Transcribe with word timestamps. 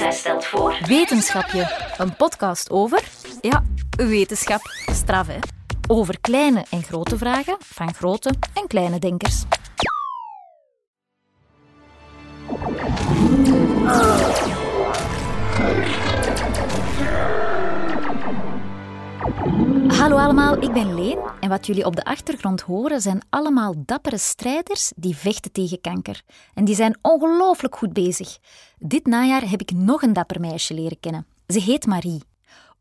Zij 0.00 0.12
stelt 0.12 0.44
voor. 0.44 0.78
Wetenschapje, 0.86 1.92
een 1.98 2.16
podcast 2.16 2.70
over, 2.70 3.02
ja, 3.40 3.64
wetenschap, 3.96 4.60
straf 4.92 5.26
hè. 5.26 5.38
Over 5.88 6.20
kleine 6.20 6.64
en 6.70 6.82
grote 6.82 7.18
vragen 7.18 7.56
van 7.58 7.94
grote 7.94 8.34
en 8.54 8.66
kleine 8.66 8.98
denkers. 8.98 9.44
Hallo 20.00 20.16
allemaal, 20.16 20.62
ik 20.62 20.72
ben 20.72 20.94
Leen 20.94 21.18
en 21.40 21.48
wat 21.48 21.66
jullie 21.66 21.84
op 21.84 21.96
de 21.96 22.04
achtergrond 22.04 22.60
horen 22.60 23.00
zijn 23.00 23.22
allemaal 23.30 23.74
dappere 23.76 24.18
strijders 24.18 24.92
die 24.96 25.16
vechten 25.16 25.52
tegen 25.52 25.80
kanker. 25.80 26.22
En 26.54 26.64
die 26.64 26.74
zijn 26.74 26.98
ongelooflijk 27.02 27.76
goed 27.76 27.92
bezig. 27.92 28.38
Dit 28.78 29.06
najaar 29.06 29.50
heb 29.50 29.60
ik 29.60 29.72
nog 29.72 30.02
een 30.02 30.12
dapper 30.12 30.40
meisje 30.40 30.74
leren 30.74 31.00
kennen. 31.00 31.26
Ze 31.46 31.60
heet 31.60 31.86
Marie. 31.86 32.22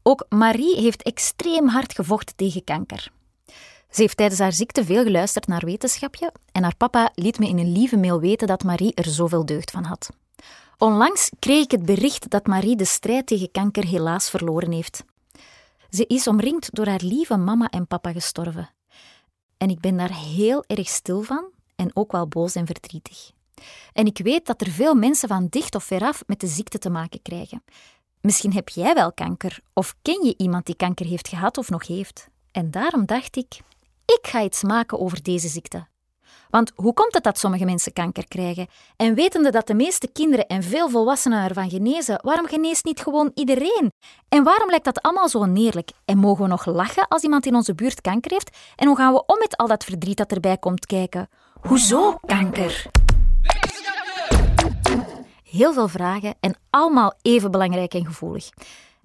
Ook 0.03 0.25
Marie 0.29 0.75
heeft 0.75 1.03
extreem 1.03 1.67
hard 1.67 1.93
gevochten 1.93 2.35
tegen 2.35 2.63
kanker. 2.63 3.11
Ze 3.89 4.01
heeft 4.01 4.17
tijdens 4.17 4.39
haar 4.39 4.53
ziekte 4.53 4.85
veel 4.85 5.03
geluisterd 5.03 5.47
naar 5.47 5.65
wetenschapje 5.65 6.31
en 6.51 6.63
haar 6.63 6.75
papa 6.75 7.11
liet 7.15 7.39
me 7.39 7.47
in 7.47 7.57
een 7.57 7.71
lieve 7.71 7.97
mail 7.97 8.19
weten 8.19 8.47
dat 8.47 8.63
Marie 8.63 8.93
er 8.93 9.09
zoveel 9.09 9.45
deugd 9.45 9.71
van 9.71 9.83
had. 9.83 10.09
Onlangs 10.77 11.29
kreeg 11.39 11.63
ik 11.63 11.71
het 11.71 11.85
bericht 11.85 12.29
dat 12.29 12.47
Marie 12.47 12.75
de 12.75 12.85
strijd 12.85 13.27
tegen 13.27 13.51
kanker 13.51 13.85
helaas 13.85 14.29
verloren 14.29 14.71
heeft. 14.71 15.03
Ze 15.89 16.05
is 16.07 16.27
omringd 16.27 16.75
door 16.75 16.87
haar 16.87 17.01
lieve 17.03 17.37
mama 17.37 17.69
en 17.69 17.87
papa 17.87 18.11
gestorven. 18.11 18.69
En 19.57 19.69
ik 19.69 19.79
ben 19.79 19.97
daar 19.97 20.13
heel 20.13 20.63
erg 20.67 20.87
stil 20.87 21.21
van 21.21 21.51
en 21.75 21.91
ook 21.93 22.11
wel 22.11 22.27
boos 22.27 22.55
en 22.55 22.65
verdrietig. 22.65 23.31
En 23.93 24.05
ik 24.05 24.17
weet 24.17 24.45
dat 24.45 24.61
er 24.61 24.71
veel 24.71 24.95
mensen 24.95 25.27
van 25.27 25.47
dicht 25.49 25.75
of 25.75 25.83
veraf 25.83 26.23
met 26.27 26.39
de 26.39 26.47
ziekte 26.47 26.77
te 26.77 26.89
maken 26.89 27.21
krijgen. 27.21 27.63
Misschien 28.21 28.53
heb 28.53 28.69
jij 28.69 28.93
wel 28.93 29.13
kanker 29.13 29.59
of 29.73 29.95
ken 30.01 30.25
je 30.25 30.33
iemand 30.37 30.65
die 30.65 30.75
kanker 30.75 31.05
heeft 31.05 31.27
gehad 31.27 31.57
of 31.57 31.69
nog 31.69 31.87
heeft. 31.87 32.27
En 32.51 32.71
daarom 32.71 33.05
dacht 33.05 33.35
ik, 33.35 33.59
ik 34.05 34.19
ga 34.21 34.43
iets 34.43 34.63
maken 34.63 34.99
over 34.99 35.23
deze 35.23 35.47
ziekte. 35.47 35.87
Want 36.49 36.71
hoe 36.75 36.93
komt 36.93 37.13
het 37.13 37.23
dat 37.23 37.37
sommige 37.37 37.65
mensen 37.65 37.93
kanker 37.93 38.27
krijgen? 38.27 38.67
En 38.95 39.15
wetende 39.15 39.51
dat 39.51 39.67
de 39.67 39.73
meeste 39.73 40.07
kinderen 40.11 40.47
en 40.47 40.63
veel 40.63 40.89
volwassenen 40.89 41.43
ervan 41.43 41.69
genezen, 41.69 42.19
waarom 42.23 42.47
geneest 42.47 42.85
niet 42.85 43.01
gewoon 43.01 43.31
iedereen? 43.33 43.91
En 44.29 44.43
waarom 44.43 44.69
lijkt 44.69 44.85
dat 44.85 45.01
allemaal 45.01 45.29
zo 45.29 45.45
neerlijk? 45.45 45.91
En 46.05 46.17
mogen 46.17 46.43
we 46.43 46.49
nog 46.49 46.65
lachen 46.65 47.07
als 47.07 47.23
iemand 47.23 47.45
in 47.45 47.55
onze 47.55 47.75
buurt 47.75 48.01
kanker 48.01 48.31
heeft? 48.31 48.57
En 48.75 48.87
hoe 48.87 48.95
gaan 48.95 49.13
we 49.13 49.25
om 49.25 49.37
met 49.39 49.57
al 49.57 49.67
dat 49.67 49.83
verdriet 49.83 50.17
dat 50.17 50.31
erbij 50.31 50.57
komt 50.57 50.85
kijken? 50.85 51.29
Hoezo 51.61 52.17
kanker? 52.25 52.85
Heel 55.43 55.73
veel 55.73 55.87
vragen 55.87 56.35
en 56.39 56.55
allemaal 56.69 57.13
even 57.21 57.51
belangrijk 57.51 57.93
en 57.93 58.05
gevoelig. 58.05 58.49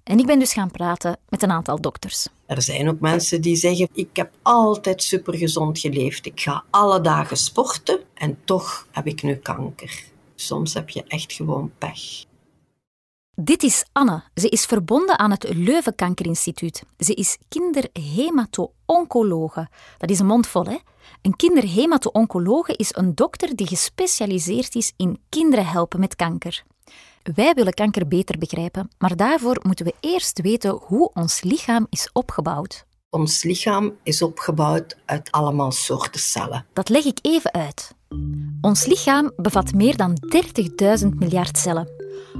En 0.05 0.19
ik 0.19 0.25
ben 0.25 0.39
dus 0.39 0.53
gaan 0.53 0.71
praten 0.71 1.17
met 1.29 1.43
een 1.43 1.51
aantal 1.51 1.81
dokters. 1.81 2.27
Er 2.45 2.61
zijn 2.61 2.89
ook 2.89 2.99
mensen 2.99 3.41
die 3.41 3.55
zeggen: 3.55 3.89
Ik 3.93 4.09
heb 4.13 4.31
altijd 4.41 5.03
supergezond 5.03 5.79
geleefd. 5.79 6.25
Ik 6.25 6.39
ga 6.39 6.63
alle 6.69 7.01
dagen 7.01 7.37
sporten 7.37 7.99
en 8.13 8.37
toch 8.43 8.87
heb 8.91 9.07
ik 9.07 9.23
nu 9.23 9.35
kanker. 9.35 10.03
Soms 10.35 10.73
heb 10.73 10.89
je 10.89 11.03
echt 11.07 11.33
gewoon 11.33 11.71
pech. 11.77 12.23
Dit 13.35 13.63
is 13.63 13.85
Anne. 13.91 14.23
Ze 14.33 14.49
is 14.49 14.65
verbonden 14.65 15.19
aan 15.19 15.31
het 15.31 15.53
Leuven 15.53 15.95
Kankerinstituut. 15.95 16.83
Ze 16.97 17.13
is 17.13 17.37
kinderhemato-oncologe. 17.47 19.67
Dat 19.97 20.09
is 20.09 20.19
een 20.19 20.25
mond 20.25 20.47
vol, 20.47 20.65
hè? 20.65 20.77
Een 21.21 21.35
kinderhemato-oncologe 21.35 22.75
is 22.75 22.95
een 22.95 23.15
dokter 23.15 23.55
die 23.55 23.67
gespecialiseerd 23.67 24.75
is 24.75 24.93
in 24.97 25.19
kinderen 25.29 25.65
helpen 25.65 25.99
met 25.99 26.15
kanker. 26.15 26.63
Wij 27.33 27.53
willen 27.53 27.73
kanker 27.73 28.07
beter 28.07 28.37
begrijpen, 28.37 28.89
maar 28.97 29.15
daarvoor 29.15 29.59
moeten 29.61 29.85
we 29.85 29.93
eerst 29.99 30.41
weten 30.41 30.71
hoe 30.71 31.11
ons 31.13 31.41
lichaam 31.41 31.87
is 31.89 32.09
opgebouwd. 32.13 32.85
Ons 33.09 33.43
lichaam 33.43 33.93
is 34.03 34.21
opgebouwd 34.21 34.97
uit 35.05 35.31
allemaal 35.31 35.71
soorten 35.71 36.19
cellen. 36.19 36.65
Dat 36.73 36.89
leg 36.89 37.05
ik 37.05 37.19
even 37.21 37.53
uit. 37.53 37.95
Ons 38.61 38.85
lichaam 38.85 39.31
bevat 39.35 39.73
meer 39.73 39.97
dan 39.97 40.17
30.000 41.01 41.07
miljard 41.07 41.57
cellen. 41.57 41.89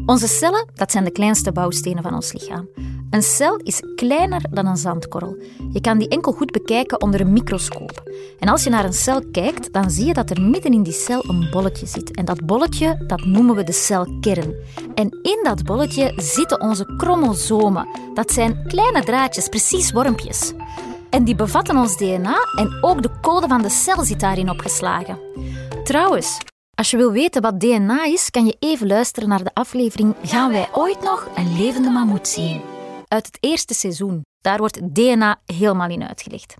Onze 0.05 0.27
cellen, 0.27 0.69
dat 0.73 0.91
zijn 0.91 1.03
de 1.03 1.11
kleinste 1.11 1.51
bouwstenen 1.51 2.03
van 2.03 2.13
ons 2.13 2.33
lichaam. 2.33 2.67
Een 3.09 3.23
cel 3.23 3.55
is 3.55 3.81
kleiner 3.95 4.41
dan 4.51 4.65
een 4.65 4.77
zandkorrel. 4.77 5.37
Je 5.71 5.81
kan 5.81 5.97
die 5.97 6.07
enkel 6.07 6.31
goed 6.31 6.51
bekijken 6.51 7.01
onder 7.01 7.21
een 7.21 7.33
microscoop. 7.33 8.03
En 8.39 8.49
als 8.49 8.63
je 8.63 8.69
naar 8.69 8.85
een 8.85 8.93
cel 8.93 9.21
kijkt, 9.31 9.73
dan 9.73 9.91
zie 9.91 10.05
je 10.05 10.13
dat 10.13 10.29
er 10.29 10.41
midden 10.41 10.73
in 10.73 10.83
die 10.83 10.93
cel 10.93 11.29
een 11.29 11.47
bolletje 11.51 11.85
zit. 11.85 12.11
En 12.11 12.25
dat 12.25 12.45
bolletje, 12.45 13.03
dat 13.07 13.25
noemen 13.25 13.55
we 13.55 13.63
de 13.63 13.71
celkern. 13.71 14.55
En 14.95 15.19
in 15.21 15.39
dat 15.43 15.63
bolletje 15.63 16.13
zitten 16.15 16.61
onze 16.61 16.93
chromosomen. 16.97 17.87
Dat 18.13 18.31
zijn 18.31 18.67
kleine 18.67 19.03
draadjes, 19.03 19.49
precies 19.49 19.91
wormpjes. 19.91 20.53
En 21.09 21.23
die 21.23 21.35
bevatten 21.35 21.77
ons 21.77 21.97
DNA 21.97 22.37
en 22.55 22.77
ook 22.81 23.01
de 23.01 23.09
code 23.21 23.47
van 23.47 23.61
de 23.61 23.69
cel 23.69 24.03
zit 24.03 24.19
daarin 24.19 24.49
opgeslagen. 24.49 25.19
Trouwens, 25.83 26.37
als 26.75 26.91
je 26.91 26.97
wil 26.97 27.11
weten 27.11 27.41
wat 27.41 27.59
DNA 27.59 28.05
is, 28.05 28.29
kan 28.29 28.45
je 28.45 28.55
even 28.59 28.87
luisteren 28.87 29.29
naar 29.29 29.43
de 29.43 29.53
aflevering 29.53 30.15
Gaan 30.23 30.51
wij 30.51 30.67
ooit 30.73 31.01
nog 31.01 31.27
een 31.35 31.57
levende 31.57 31.89
mammoet 31.89 32.27
zien? 32.27 32.61
Uit 33.07 33.25
het 33.25 33.37
eerste 33.39 33.73
seizoen. 33.73 34.21
Daar 34.41 34.57
wordt 34.57 34.95
DNA 34.95 35.39
helemaal 35.45 35.89
in 35.89 36.07
uitgelegd. 36.07 36.55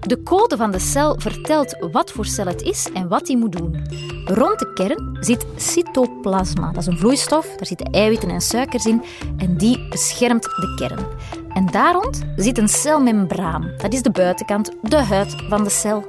De 0.00 0.22
code 0.22 0.56
van 0.56 0.70
de 0.70 0.78
cel 0.78 1.20
vertelt 1.20 1.76
wat 1.92 2.10
voor 2.10 2.26
cel 2.26 2.46
het 2.46 2.62
is 2.62 2.88
en 2.94 3.08
wat 3.08 3.26
die 3.26 3.36
moet 3.36 3.56
doen. 3.56 3.86
Rond 4.24 4.58
de 4.58 4.72
kern 4.72 5.16
zit 5.20 5.46
cytoplasma. 5.56 6.72
Dat 6.72 6.82
is 6.82 6.86
een 6.86 6.98
vloeistof, 6.98 7.46
daar 7.46 7.66
zitten 7.66 7.86
eiwitten 7.86 8.30
en 8.30 8.40
suikers 8.40 8.86
in 8.86 9.02
en 9.36 9.56
die 9.56 9.88
beschermt 9.88 10.42
de 10.42 10.74
kern. 10.76 11.06
En 11.48 11.66
daar 11.66 11.92
rond 11.92 12.22
zit 12.36 12.58
een 12.58 12.68
celmembraan. 12.68 13.70
Dat 13.76 13.92
is 13.92 14.02
de 14.02 14.10
buitenkant, 14.10 14.70
de 14.82 14.96
huid 14.96 15.34
van 15.48 15.64
de 15.64 15.70
cel. 15.70 16.04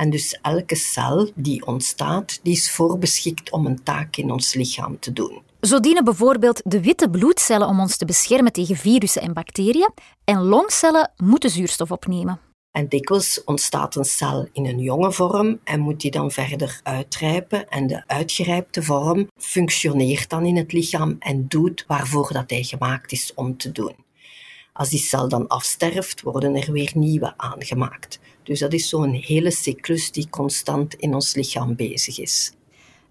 En 0.00 0.10
dus 0.10 0.38
elke 0.42 0.76
cel 0.76 1.30
die 1.34 1.66
ontstaat, 1.66 2.40
die 2.42 2.52
is 2.52 2.70
voorbeschikt 2.70 3.50
om 3.50 3.66
een 3.66 3.82
taak 3.82 4.16
in 4.16 4.30
ons 4.30 4.54
lichaam 4.54 4.98
te 4.98 5.12
doen. 5.12 5.42
Zo 5.60 5.80
dienen 5.80 6.04
bijvoorbeeld 6.04 6.60
de 6.64 6.82
witte 6.82 7.10
bloedcellen 7.10 7.68
om 7.68 7.80
ons 7.80 7.96
te 7.96 8.04
beschermen 8.04 8.52
tegen 8.52 8.76
virussen 8.76 9.22
en 9.22 9.32
bacteriën 9.32 9.90
en 10.24 10.42
longcellen 10.42 11.10
moeten 11.16 11.50
zuurstof 11.50 11.90
opnemen. 11.90 12.40
En 12.70 12.88
dikwijls 12.88 13.44
ontstaat 13.44 13.94
een 13.94 14.04
cel 14.04 14.48
in 14.52 14.66
een 14.66 14.78
jonge 14.78 15.12
vorm 15.12 15.60
en 15.64 15.80
moet 15.80 16.00
die 16.00 16.10
dan 16.10 16.30
verder 16.30 16.80
uitrijpen. 16.82 17.68
En 17.68 17.86
de 17.86 18.02
uitgerijpte 18.06 18.82
vorm 18.82 19.28
functioneert 19.36 20.30
dan 20.30 20.46
in 20.46 20.56
het 20.56 20.72
lichaam 20.72 21.16
en 21.18 21.48
doet 21.48 21.84
waarvoor 21.86 22.32
dat 22.32 22.50
hij 22.50 22.62
gemaakt 22.62 23.12
is 23.12 23.32
om 23.34 23.56
te 23.56 23.72
doen. 23.72 23.94
Als 24.80 24.88
die 24.88 24.98
cel 24.98 25.28
dan 25.28 25.46
afsterft, 25.46 26.22
worden 26.22 26.54
er 26.54 26.72
weer 26.72 26.90
nieuwe 26.94 27.34
aangemaakt. 27.36 28.18
Dus 28.42 28.58
dat 28.58 28.72
is 28.72 28.88
zo'n 28.88 29.12
hele 29.12 29.50
cyclus 29.50 30.12
die 30.12 30.28
constant 30.30 30.94
in 30.94 31.14
ons 31.14 31.34
lichaam 31.34 31.76
bezig 31.76 32.18
is. 32.18 32.52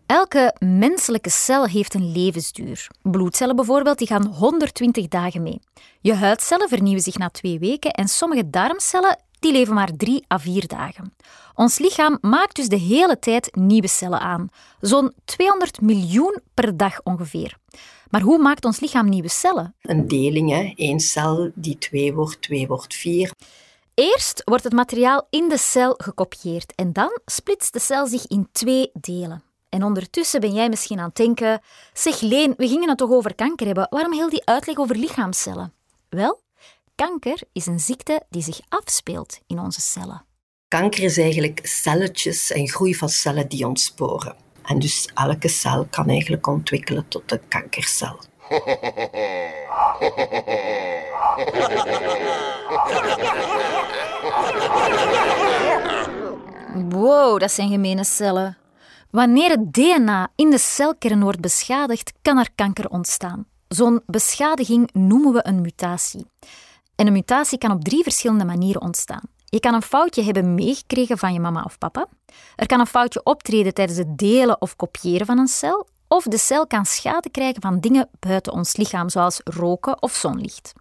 Elke 0.06 0.56
menselijke 0.60 1.30
cel 1.30 1.66
heeft 1.66 1.94
een 1.94 2.12
levensduur. 2.12 2.88
Bloedcellen 3.02 3.56
bijvoorbeeld 3.56 3.98
die 3.98 4.08
gaan 4.08 4.26
120 4.26 5.08
dagen 5.08 5.44
mee. 5.44 5.60
Je 6.02 6.14
huidcellen 6.14 6.70
vernieuwen 6.70 7.04
zich 7.04 7.18
na 7.18 7.30
twee 7.30 7.60
weken 7.60 7.92
en 7.92 8.08
sommige 8.08 8.50
darmcellen 8.50 9.20
die 9.40 9.52
leven 9.52 9.74
maar 9.74 9.92
drie 9.98 10.26
à 10.34 10.40
vier 10.40 10.68
dagen. 10.68 11.14
Ons 11.54 11.80
lichaam 11.80 12.18
maakt 12.22 12.56
dus 12.56 12.68
de 12.68 12.80
hele 12.80 13.20
tijd 13.20 13.56
nieuwe 13.56 13.88
cellen 13.88 14.20
aan. 14.20 14.50
Zo'n 14.82 15.14
200 15.26 15.82
miljoen 15.82 16.40
per 16.54 16.78
dag 16.78 17.04
ongeveer. 17.04 17.58
Maar 18.10 18.22
hoe 18.22 18.38
maakt 18.38 18.66
ons 18.66 18.80
lichaam 18.80 19.10
nieuwe 19.10 19.30
cellen? 19.30 19.76
Een 19.82 20.08
deling, 20.08 20.50
hè. 20.50 20.74
één 20.76 21.00
cel 21.00 21.52
die 21.56 21.78
twee 21.78 22.14
wordt, 22.14 22.42
twee 22.42 22.68
wordt 22.68 22.96
vier. 22.96 23.32
Eerst 23.94 24.42
wordt 24.46 24.64
het 24.64 24.74
materiaal 24.74 25.28
in 25.30 25.50
de 25.50 25.58
cel 25.58 25.94
gekopieerd 25.98 26.74
en 26.76 26.94
dan 26.94 27.20
splitst 27.26 27.74
de 27.74 27.80
cel 27.80 28.08
zich 28.08 28.28
in 28.28 28.48
twee 28.52 28.92
delen. 28.94 29.44
En 29.70 29.84
ondertussen 29.84 30.40
ben 30.40 30.54
jij 30.54 30.70
misschien 30.70 31.00
aan 31.00 31.06
het 31.06 31.16
denken: 31.16 31.62
zeg 31.94 32.20
Leen, 32.20 32.54
we 32.58 32.68
gingen 32.68 32.90
het 32.90 32.98
toch 32.98 33.12
over 33.12 33.36
kanker 33.36 33.66
hebben. 33.66 33.88
Waarom 33.90 34.14
heel 34.14 34.30
die 34.30 34.46
uitleg 34.46 34.78
over 34.78 34.96
lichaamcellen? 34.96 35.74
Wel, 36.10 36.40
kanker 37.06 37.40
is 37.52 37.66
een 37.66 37.80
ziekte 37.80 38.22
die 38.30 38.42
zich 38.42 38.60
afspeelt 38.70 39.40
in 39.48 39.60
onze 39.60 39.82
cellen. 39.82 40.26
Kanker 40.68 41.04
is 41.04 41.18
eigenlijk 41.18 41.60
celletjes 41.64 42.52
en 42.52 42.68
groei 42.68 42.96
van 42.96 43.10
cellen 43.10 43.50
die 43.50 43.68
ontsporen. 43.68 44.36
En 44.64 44.80
dus 44.80 45.10
elke 45.14 45.48
cel 45.48 45.88
kan 45.90 46.10
eigenlijk 46.10 46.48
ontwikkelen 46.48 47.08
tot 47.08 47.32
een 47.32 47.48
kankercel. 47.48 48.20
Wow, 56.90 57.40
dat 57.40 57.52
zijn 57.52 57.70
gemene 57.70 58.04
cellen. 58.04 58.58
Wanneer 59.10 59.50
het 59.50 59.74
DNA 59.74 60.32
in 60.36 60.50
de 60.50 60.58
celkern 60.58 61.22
wordt 61.22 61.40
beschadigd, 61.40 62.12
kan 62.22 62.38
er 62.38 62.50
kanker 62.56 62.90
ontstaan. 62.90 63.46
Zo'n 63.68 64.02
beschadiging 64.06 64.90
noemen 64.94 65.34
we 65.34 65.48
een 65.48 65.62
mutatie. 65.62 66.26
En 67.00 67.08
een 67.08 67.14
mutatie 67.14 67.58
kan 67.58 67.72
op 67.72 67.84
drie 67.84 68.04
verschillende 68.04 68.46
manieren 68.46 68.82
ontstaan. 68.82 69.22
Je 69.46 69.60
kan 69.60 69.74
een 69.74 69.82
foutje 69.82 70.24
hebben 70.24 70.56
meegekregen 70.56 71.18
van 71.18 71.34
je 71.34 71.40
mama 71.40 71.64
of 71.64 71.78
papa. 71.78 72.08
Er 72.56 72.66
kan 72.66 72.80
een 72.80 72.88
foutje 72.88 73.24
optreden 73.24 73.74
tijdens 73.74 73.98
het 73.98 74.18
delen 74.18 74.62
of 74.62 74.76
kopiëren 74.76 75.26
van 75.26 75.38
een 75.38 75.48
cel. 75.48 75.88
of 76.08 76.24
de 76.24 76.38
cel 76.38 76.68
kan 76.68 76.86
schade 76.86 77.30
krijgen 77.30 77.62
van 77.62 77.80
dingen 77.80 78.10
buiten 78.20 78.54
ons 78.54 78.76
lichaam, 78.76 79.10
zoals 79.10 79.42
roken 79.44 80.02
of 80.02 80.16
zonlicht. 80.16 80.74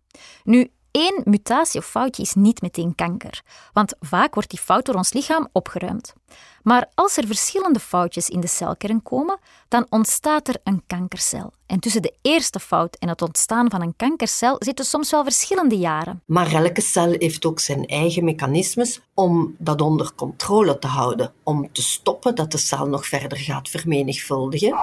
Nu, 0.44 0.70
één 0.90 1.20
mutatie 1.25 1.81
of 1.81 1.87
foutje 1.87 2.23
is 2.23 2.35
niet 2.35 2.62
meteen 2.62 2.94
kanker, 2.94 3.43
want 3.73 3.94
vaak 4.00 4.35
wordt 4.35 4.50
die 4.50 4.58
fout 4.58 4.87
door 4.87 4.94
ons 4.94 5.12
lichaam 5.12 5.49
opgeruimd. 5.52 6.14
Maar 6.62 6.88
als 6.94 7.17
er 7.17 7.26
verschillende 7.26 7.81
foutjes 7.81 8.29
in 8.29 8.40
de 8.40 8.46
celkern 8.46 9.02
komen, 9.02 9.38
dan 9.69 9.87
ontstaat 9.88 10.49
er 10.49 10.56
een 10.64 10.82
kankercel. 10.87 11.52
En 11.67 11.81
tussen 11.81 12.02
de 12.02 12.14
eerste 12.23 12.61
fout 12.61 12.96
en 12.96 13.08
het 13.08 13.23
ontstaan 13.23 13.70
van 13.70 13.82
een 13.82 13.96
kankercel 13.96 14.56
zitten 14.58 14.85
soms 14.85 15.11
wel 15.11 15.23
verschillende 15.23 15.76
jaren. 15.76 16.23
Maar 16.26 16.52
elke 16.52 16.81
cel 16.81 17.14
heeft 17.19 17.44
ook 17.44 17.61
zijn 17.61 17.87
eigen 17.87 18.25
mechanismes 18.25 19.00
om 19.14 19.55
dat 19.58 19.81
onder 19.81 20.12
controle 20.14 20.79
te 20.79 20.87
houden, 20.87 21.32
om 21.43 21.73
te 21.73 21.82
stoppen 21.82 22.35
dat 22.35 22.50
de 22.50 22.58
cel 22.58 22.87
nog 22.87 23.06
verder 23.06 23.38
gaat 23.38 23.69
vermenigvuldigen. 23.69 24.76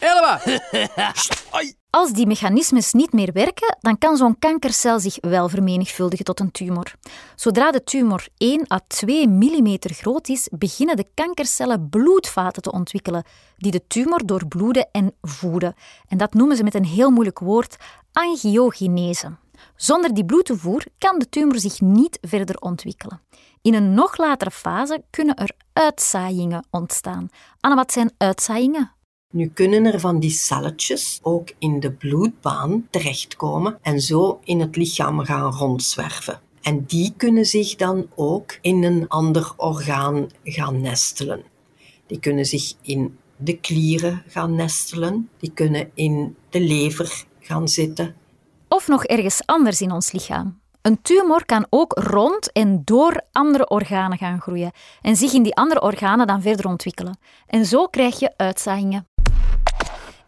Elma! 0.00 0.40
Als 1.94 2.12
die 2.12 2.26
mechanismes 2.26 2.92
niet 2.92 3.12
meer 3.12 3.32
werken, 3.32 3.76
dan 3.80 3.98
kan 3.98 4.16
zo'n 4.16 4.38
kankercel 4.38 5.00
zich 5.00 5.18
wel 5.20 5.48
vermenigvuldigen 5.48 6.24
tot 6.24 6.40
een 6.40 6.50
tumor. 6.50 6.94
Zodra 7.34 7.70
de 7.70 7.84
tumor 7.84 8.26
1 8.36 8.72
à 8.72 8.80
2 8.86 9.28
mm 9.28 9.76
groot 9.80 10.28
is, 10.28 10.48
beginnen 10.50 10.96
de 10.96 11.06
kankercellen 11.14 11.88
bloedvaten 11.88 12.62
te 12.62 12.72
ontwikkelen, 12.72 13.24
die 13.56 13.70
de 13.70 13.86
tumor 13.86 14.26
doorbloeden 14.26 14.88
en 14.92 15.14
voeden. 15.22 15.74
En 16.08 16.18
dat 16.18 16.34
noemen 16.34 16.56
ze 16.56 16.62
met 16.62 16.74
een 16.74 16.84
heel 16.84 17.10
moeilijk 17.10 17.38
woord 17.38 17.76
angiogenese. 18.12 19.36
Zonder 19.76 20.14
die 20.14 20.24
bloedtoevoer 20.24 20.84
kan 20.98 21.18
de 21.18 21.28
tumor 21.28 21.58
zich 21.58 21.80
niet 21.80 22.18
verder 22.20 22.56
ontwikkelen. 22.56 23.20
In 23.62 23.74
een 23.74 23.94
nog 23.94 24.16
latere 24.16 24.50
fase 24.50 25.04
kunnen 25.10 25.34
er 25.34 25.50
uitzaaiingen 25.72 26.66
ontstaan. 26.70 27.28
Anne, 27.60 27.76
wat 27.76 27.92
zijn 27.92 28.12
uitzaaiingen? 28.16 28.93
Nu 29.34 29.48
kunnen 29.48 29.84
er 29.84 30.00
van 30.00 30.20
die 30.20 30.30
celletjes 30.30 31.18
ook 31.22 31.48
in 31.58 31.80
de 31.80 31.92
bloedbaan 31.92 32.86
terechtkomen 32.90 33.78
en 33.82 34.00
zo 34.00 34.40
in 34.44 34.60
het 34.60 34.76
lichaam 34.76 35.24
gaan 35.24 35.52
rondzwerven. 35.52 36.40
En 36.62 36.84
die 36.84 37.14
kunnen 37.16 37.44
zich 37.44 37.74
dan 37.74 38.06
ook 38.14 38.58
in 38.60 38.84
een 38.84 39.08
ander 39.08 39.52
orgaan 39.56 40.28
gaan 40.44 40.80
nestelen. 40.80 41.42
Die 42.06 42.20
kunnen 42.20 42.44
zich 42.44 42.72
in 42.82 43.18
de 43.36 43.58
klieren 43.58 44.22
gaan 44.26 44.54
nestelen, 44.54 45.30
die 45.38 45.50
kunnen 45.54 45.90
in 45.94 46.36
de 46.50 46.60
lever 46.60 47.24
gaan 47.40 47.68
zitten. 47.68 48.14
Of 48.68 48.88
nog 48.88 49.04
ergens 49.04 49.42
anders 49.46 49.80
in 49.80 49.92
ons 49.92 50.12
lichaam. 50.12 50.60
Een 50.82 51.02
tumor 51.02 51.44
kan 51.44 51.66
ook 51.70 51.92
rond 51.92 52.52
en 52.52 52.82
door 52.84 53.20
andere 53.32 53.68
organen 53.68 54.18
gaan 54.18 54.40
groeien 54.40 54.72
en 55.02 55.16
zich 55.16 55.32
in 55.32 55.42
die 55.42 55.54
andere 55.54 55.82
organen 55.82 56.26
dan 56.26 56.42
verder 56.42 56.66
ontwikkelen. 56.66 57.18
En 57.46 57.66
zo 57.66 57.86
krijg 57.86 58.18
je 58.18 58.32
uitzaaiingen. 58.36 59.06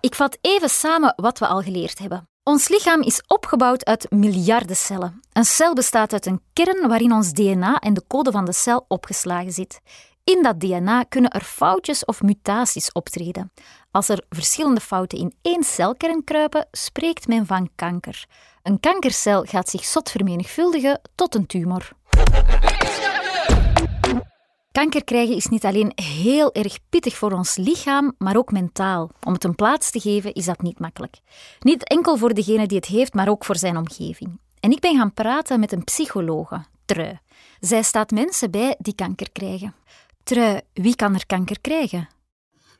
Ik 0.06 0.14
vat 0.14 0.38
even 0.40 0.68
samen 0.68 1.12
wat 1.16 1.38
we 1.38 1.46
al 1.46 1.62
geleerd 1.62 1.98
hebben. 1.98 2.28
Ons 2.42 2.68
lichaam 2.68 3.02
is 3.02 3.22
opgebouwd 3.26 3.84
uit 3.84 4.10
miljarden 4.10 4.76
cellen. 4.76 5.20
Een 5.32 5.44
cel 5.44 5.74
bestaat 5.74 6.12
uit 6.12 6.26
een 6.26 6.40
kern 6.52 6.88
waarin 6.88 7.12
ons 7.12 7.32
DNA 7.32 7.78
en 7.78 7.94
de 7.94 8.02
code 8.06 8.30
van 8.30 8.44
de 8.44 8.52
cel 8.52 8.84
opgeslagen 8.88 9.52
zit. 9.52 9.80
In 10.24 10.42
dat 10.42 10.60
DNA 10.60 11.02
kunnen 11.02 11.30
er 11.30 11.40
foutjes 11.40 12.04
of 12.04 12.22
mutaties 12.22 12.92
optreden. 12.92 13.52
Als 13.90 14.08
er 14.08 14.24
verschillende 14.28 14.80
fouten 14.80 15.18
in 15.18 15.34
één 15.42 15.62
celkern 15.62 16.24
kruipen, 16.24 16.68
spreekt 16.70 17.28
men 17.28 17.46
van 17.46 17.70
kanker. 17.74 18.24
Een 18.62 18.80
kankercel 18.80 19.42
gaat 19.42 19.68
zich 19.68 19.84
zot 19.84 20.10
vermenigvuldigen 20.10 21.00
tot 21.14 21.34
een 21.34 21.46
tumor. 21.46 21.92
Kanker 24.76 25.04
krijgen 25.04 25.36
is 25.36 25.46
niet 25.46 25.64
alleen 25.64 25.92
heel 25.94 26.54
erg 26.54 26.78
pittig 26.88 27.16
voor 27.16 27.32
ons 27.32 27.56
lichaam, 27.56 28.14
maar 28.18 28.36
ook 28.36 28.52
mentaal. 28.52 29.10
Om 29.24 29.32
het 29.32 29.44
een 29.44 29.54
plaats 29.54 29.90
te 29.90 30.00
geven 30.00 30.32
is 30.32 30.44
dat 30.44 30.62
niet 30.62 30.78
makkelijk. 30.78 31.16
Niet 31.60 31.88
enkel 31.88 32.16
voor 32.16 32.34
degene 32.34 32.66
die 32.66 32.76
het 32.76 32.86
heeft, 32.86 33.14
maar 33.14 33.28
ook 33.28 33.44
voor 33.44 33.56
zijn 33.56 33.76
omgeving. 33.76 34.40
En 34.60 34.70
ik 34.70 34.80
ben 34.80 34.96
gaan 34.96 35.12
praten 35.12 35.60
met 35.60 35.72
een 35.72 35.84
psychologe, 35.84 36.64
Trui. 36.84 37.18
Zij 37.60 37.82
staat 37.82 38.10
mensen 38.10 38.50
bij 38.50 38.76
die 38.78 38.94
kanker 38.94 39.30
krijgen. 39.32 39.74
Trui, 40.22 40.60
wie 40.72 40.96
kan 40.96 41.14
er 41.14 41.26
kanker 41.26 41.60
krijgen? 41.60 42.08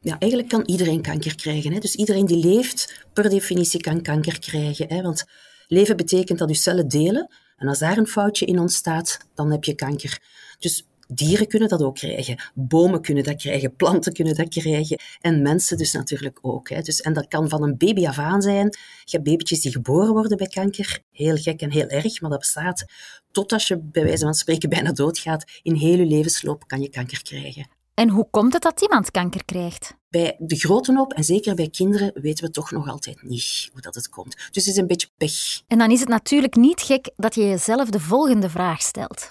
Ja, 0.01 0.19
eigenlijk 0.19 0.51
kan 0.51 0.63
iedereen 0.65 1.03
kanker 1.03 1.35
krijgen. 1.35 1.73
Hè? 1.73 1.79
Dus 1.79 1.95
iedereen 1.95 2.27
die 2.27 2.47
leeft, 2.47 3.07
per 3.13 3.29
definitie 3.31 3.81
kan 3.81 4.03
kanker 4.03 4.39
krijgen. 4.39 4.89
Hè? 4.89 5.03
Want 5.03 5.25
leven 5.67 5.97
betekent 5.97 6.39
dat 6.39 6.49
je 6.49 6.55
cellen 6.55 6.89
delen. 6.89 7.31
En 7.57 7.69
als 7.69 7.79
daar 7.79 7.99
een 7.99 8.07
foutje 8.07 8.47
in 8.47 8.59
ontstaat, 8.59 9.19
dan 9.35 9.51
heb 9.51 9.65
je 9.65 9.75
kanker. 9.75 10.21
Dus 10.59 10.87
Dieren 11.07 11.47
kunnen 11.47 11.69
dat 11.69 11.83
ook 11.83 11.95
krijgen, 11.95 12.43
bomen 12.55 13.01
kunnen 13.01 13.25
dat 13.25 13.37
krijgen, 13.37 13.77
planten 13.77 14.13
kunnen 14.13 14.35
dat 14.35 14.49
krijgen 14.49 15.01
en 15.21 15.43
mensen 15.43 15.77
dus 15.77 15.93
natuurlijk 15.93 16.39
ook. 16.43 16.69
Hè. 16.69 16.81
Dus, 16.81 17.01
en 17.01 17.13
dat 17.13 17.29
kan 17.29 17.49
van 17.49 17.63
een 17.63 17.77
baby 17.77 18.07
af 18.07 18.19
aan 18.19 18.43
zijn. 18.43 18.67
Je 19.05 19.17
hebt 19.17 19.25
babytjes 19.25 19.61
die 19.61 19.73
geboren 19.73 20.13
worden 20.13 20.37
bij 20.37 20.47
kanker, 20.47 21.01
heel 21.11 21.37
gek 21.37 21.61
en 21.61 21.71
heel 21.71 21.87
erg, 21.87 22.21
maar 22.21 22.31
dat 22.31 22.39
bestaat 22.39 22.85
tot 23.31 23.53
als 23.53 23.69
je 23.69 23.79
bij 23.79 24.05
wijze 24.05 24.25
van 24.25 24.35
spreken 24.35 24.69
bijna 24.69 24.93
doodgaat. 24.93 25.45
In 25.63 25.75
heel 25.75 25.99
je 25.99 26.07
levensloop 26.07 26.67
kan 26.67 26.81
je 26.81 26.89
kanker 26.89 27.23
krijgen. 27.23 27.69
En 27.95 28.09
hoe 28.09 28.27
komt 28.31 28.53
het 28.53 28.63
dat 28.63 28.83
iemand 28.83 29.11
kanker 29.11 29.45
krijgt? 29.45 29.95
Bij 30.09 30.37
de 30.39 30.57
grote 30.57 30.95
hoop, 30.95 31.13
en 31.13 31.25
zeker 31.25 31.55
bij 31.55 31.69
kinderen, 31.69 32.11
weten 32.15 32.45
we 32.45 32.51
toch 32.51 32.71
nog 32.71 32.89
altijd 32.89 33.23
niet 33.23 33.69
hoe 33.73 33.81
dat 33.81 33.95
het 33.95 34.09
komt. 34.09 34.35
Dus 34.35 34.65
het 34.65 34.67
is 34.67 34.77
een 34.77 34.87
beetje 34.87 35.09
pech. 35.17 35.63
En 35.67 35.79
dan 35.79 35.91
is 35.91 36.01
het 36.01 36.09
natuurlijk 36.09 36.57
niet 36.57 36.81
gek 36.81 37.11
dat 37.17 37.35
je 37.35 37.43
jezelf 37.43 37.91
de 37.91 38.01
volgende 38.01 38.51
vraag 38.51 38.83
stelt 38.83 39.31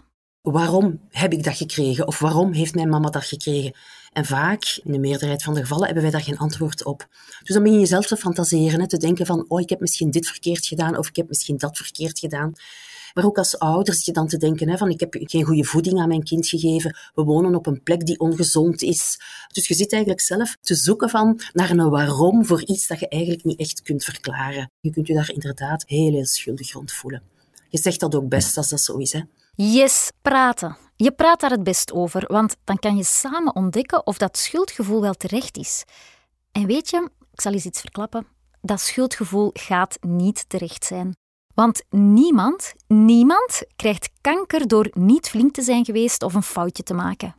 waarom 0.51 0.99
heb 1.09 1.33
ik 1.33 1.43
dat 1.43 1.57
gekregen? 1.57 2.07
Of 2.07 2.19
waarom 2.19 2.51
heeft 2.53 2.75
mijn 2.75 2.89
mama 2.89 3.09
dat 3.09 3.25
gekregen? 3.25 3.73
En 4.13 4.25
vaak, 4.25 4.79
in 4.83 4.91
de 4.91 4.99
meerderheid 4.99 5.43
van 5.43 5.53
de 5.53 5.59
gevallen, 5.59 5.85
hebben 5.85 6.03
wij 6.03 6.11
daar 6.11 6.21
geen 6.21 6.37
antwoord 6.37 6.83
op. 6.83 7.07
Dus 7.43 7.53
dan 7.53 7.63
begin 7.63 7.79
je 7.79 7.85
zelf 7.85 8.07
te 8.07 8.17
fantaseren, 8.17 8.79
hè, 8.79 8.87
te 8.87 8.97
denken 8.97 9.25
van, 9.25 9.45
oh, 9.47 9.59
ik 9.61 9.69
heb 9.69 9.79
misschien 9.79 10.11
dit 10.11 10.27
verkeerd 10.27 10.65
gedaan, 10.65 10.97
of 10.97 11.07
ik 11.07 11.15
heb 11.15 11.27
misschien 11.27 11.57
dat 11.57 11.77
verkeerd 11.77 12.19
gedaan. 12.19 12.53
Maar 13.13 13.25
ook 13.25 13.37
als 13.37 13.59
ouder 13.59 13.93
zit 13.93 14.05
je 14.05 14.11
dan 14.11 14.27
te 14.27 14.37
denken 14.37 14.69
hè, 14.69 14.77
van, 14.77 14.89
ik 14.89 14.99
heb 14.99 15.15
geen 15.19 15.43
goede 15.43 15.63
voeding 15.63 15.99
aan 15.99 16.07
mijn 16.07 16.23
kind 16.23 16.47
gegeven, 16.47 16.97
we 17.13 17.23
wonen 17.23 17.55
op 17.55 17.65
een 17.65 17.83
plek 17.83 18.05
die 18.05 18.19
ongezond 18.19 18.81
is. 18.81 19.19
Dus 19.53 19.67
je 19.67 19.73
zit 19.73 19.91
eigenlijk 19.91 20.21
zelf 20.21 20.57
te 20.61 20.75
zoeken 20.75 21.09
van, 21.09 21.39
naar 21.53 21.69
een 21.69 21.89
waarom 21.89 22.45
voor 22.45 22.63
iets 22.65 22.87
dat 22.87 22.99
je 22.99 23.07
eigenlijk 23.07 23.43
niet 23.43 23.59
echt 23.59 23.81
kunt 23.81 24.03
verklaren. 24.03 24.71
Je 24.79 24.91
kunt 24.91 25.07
je 25.07 25.13
daar 25.13 25.31
inderdaad 25.31 25.83
heel, 25.87 26.11
heel 26.11 26.25
schuldig 26.25 26.73
rond 26.73 26.91
voelen. 26.91 27.21
Je 27.69 27.77
zegt 27.77 27.99
dat 27.99 28.15
ook 28.15 28.29
best 28.29 28.57
als 28.57 28.69
dat 28.69 28.81
zo 28.81 28.97
is, 28.97 29.13
hè. 29.13 29.21
Yes, 29.57 30.11
praten. 30.21 30.77
Je 30.95 31.11
praat 31.11 31.39
daar 31.39 31.49
het 31.49 31.63
best 31.63 31.93
over, 31.93 32.23
want 32.27 32.55
dan 32.63 32.79
kan 32.79 32.97
je 32.97 33.03
samen 33.03 33.55
ontdekken 33.55 34.05
of 34.05 34.17
dat 34.17 34.37
schuldgevoel 34.37 35.01
wel 35.01 35.13
terecht 35.13 35.57
is. 35.57 35.83
En 36.51 36.65
weet 36.65 36.89
je, 36.89 37.09
ik 37.31 37.41
zal 37.41 37.51
eens 37.51 37.65
iets 37.65 37.79
verklappen. 37.79 38.27
Dat 38.61 38.79
schuldgevoel 38.79 39.49
gaat 39.53 39.97
niet 40.01 40.49
terecht 40.49 40.85
zijn. 40.85 41.15
Want 41.53 41.83
niemand, 41.89 42.73
niemand 42.87 43.63
krijgt 43.75 44.09
kanker 44.21 44.67
door 44.67 44.89
niet 44.93 45.29
flink 45.29 45.53
te 45.53 45.61
zijn 45.61 45.85
geweest 45.85 46.23
of 46.23 46.33
een 46.33 46.43
foutje 46.43 46.83
te 46.83 46.93
maken. 46.93 47.35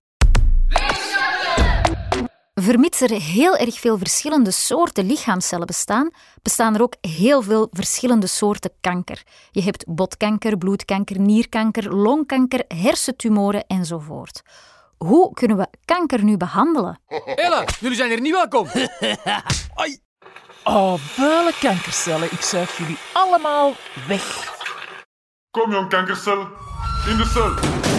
Vermits 2.61 3.01
er 3.01 3.11
heel 3.11 3.57
erg 3.57 3.81
veel 3.81 3.99
verschillende 3.99 4.51
soorten 4.51 5.07
lichaamcellen 5.07 5.67
bestaan, 5.67 6.11
bestaan 6.43 6.75
er 6.75 6.83
ook 6.83 6.95
heel 7.01 7.43
veel 7.43 7.69
verschillende 7.73 8.27
soorten 8.27 8.71
kanker. 8.81 9.23
Je 9.51 9.63
hebt 9.63 9.85
botkanker, 9.89 10.59
bloedkanker, 10.59 11.21
nierkanker, 11.21 11.95
longkanker, 11.95 12.65
hersentumoren 12.69 13.67
enzovoort. 13.67 14.43
Hoe 14.97 15.33
kunnen 15.33 15.57
we 15.57 15.67
kanker 15.85 16.25
nu 16.25 16.37
behandelen? 16.37 17.01
Ella, 17.35 17.65
jullie 17.81 17.97
zijn 17.97 18.09
hier 18.09 18.21
niet 18.21 18.35
welkom. 18.35 18.69
Ai. 19.75 19.99
Oh, 20.65 20.95
vuile 20.95 21.53
kankercellen. 21.61 22.33
Ik 22.33 22.41
zuig 22.41 22.79
jullie 22.79 22.99
allemaal 23.13 23.73
weg. 24.09 24.55
Kom 25.51 25.73
jong 25.73 25.89
kankercel, 25.89 26.39
in 27.09 27.17
de 27.17 27.25
cel. 27.25 27.96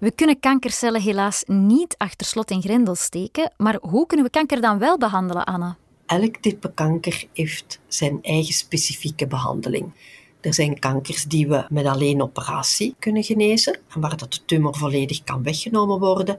We 0.00 0.10
kunnen 0.10 0.40
kankercellen 0.40 1.00
helaas 1.00 1.42
niet 1.46 1.94
achter 1.98 2.26
slot 2.26 2.50
en 2.50 2.62
grendel 2.62 2.94
steken, 2.94 3.52
maar 3.56 3.78
hoe 3.80 4.06
kunnen 4.06 4.26
we 4.26 4.32
kanker 4.32 4.60
dan 4.60 4.78
wel 4.78 4.98
behandelen, 4.98 5.44
Anne? 5.44 5.74
Elk 6.06 6.36
type 6.36 6.72
kanker 6.74 7.24
heeft 7.32 7.80
zijn 7.88 8.18
eigen 8.22 8.54
specifieke 8.54 9.26
behandeling. 9.26 9.92
Er 10.40 10.54
zijn 10.54 10.78
kankers 10.78 11.24
die 11.24 11.48
we 11.48 11.66
met 11.68 11.86
alleen 11.86 12.22
operatie 12.22 12.94
kunnen 12.98 13.22
genezen 13.22 13.78
en 13.94 14.00
waar 14.00 14.16
dat 14.16 14.32
de 14.32 14.44
tumor 14.44 14.76
volledig 14.76 15.24
kan 15.24 15.42
weggenomen 15.42 15.98
worden 15.98 16.38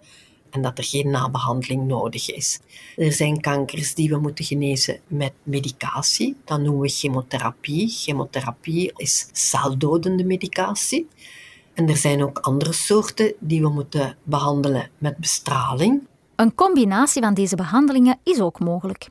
en 0.50 0.62
dat 0.62 0.78
er 0.78 0.84
geen 0.84 1.10
nabehandeling 1.10 1.88
nodig 1.88 2.32
is. 2.32 2.60
Er 2.96 3.12
zijn 3.12 3.42
kankers 3.42 3.94
die 3.94 4.10
we 4.10 4.18
moeten 4.18 4.46
genezen 4.46 5.00
met 5.08 5.34
medicatie. 5.44 6.36
Dat 6.46 6.60
noemen 6.60 6.82
we 6.82 6.90
chemotherapie. 6.90 7.90
Chemotherapie 7.90 8.92
is 8.96 9.30
celdodende 9.32 10.24
medicatie. 10.24 11.08
En 11.74 11.90
er 11.90 11.98
zijn 11.98 12.24
ook 12.24 12.40
andere 12.40 12.74
soorten 12.74 13.34
die 13.40 13.62
we 13.62 13.70
moeten 13.70 14.18
behandelen 14.24 14.90
met 14.98 15.18
bestraling. 15.18 16.02
Een 16.36 16.56
combinatie 16.56 17.22
van 17.22 17.34
deze 17.34 17.56
behandelingen 17.56 18.20
is 18.24 18.40
ook 18.40 18.60
mogelijk. 18.60 19.10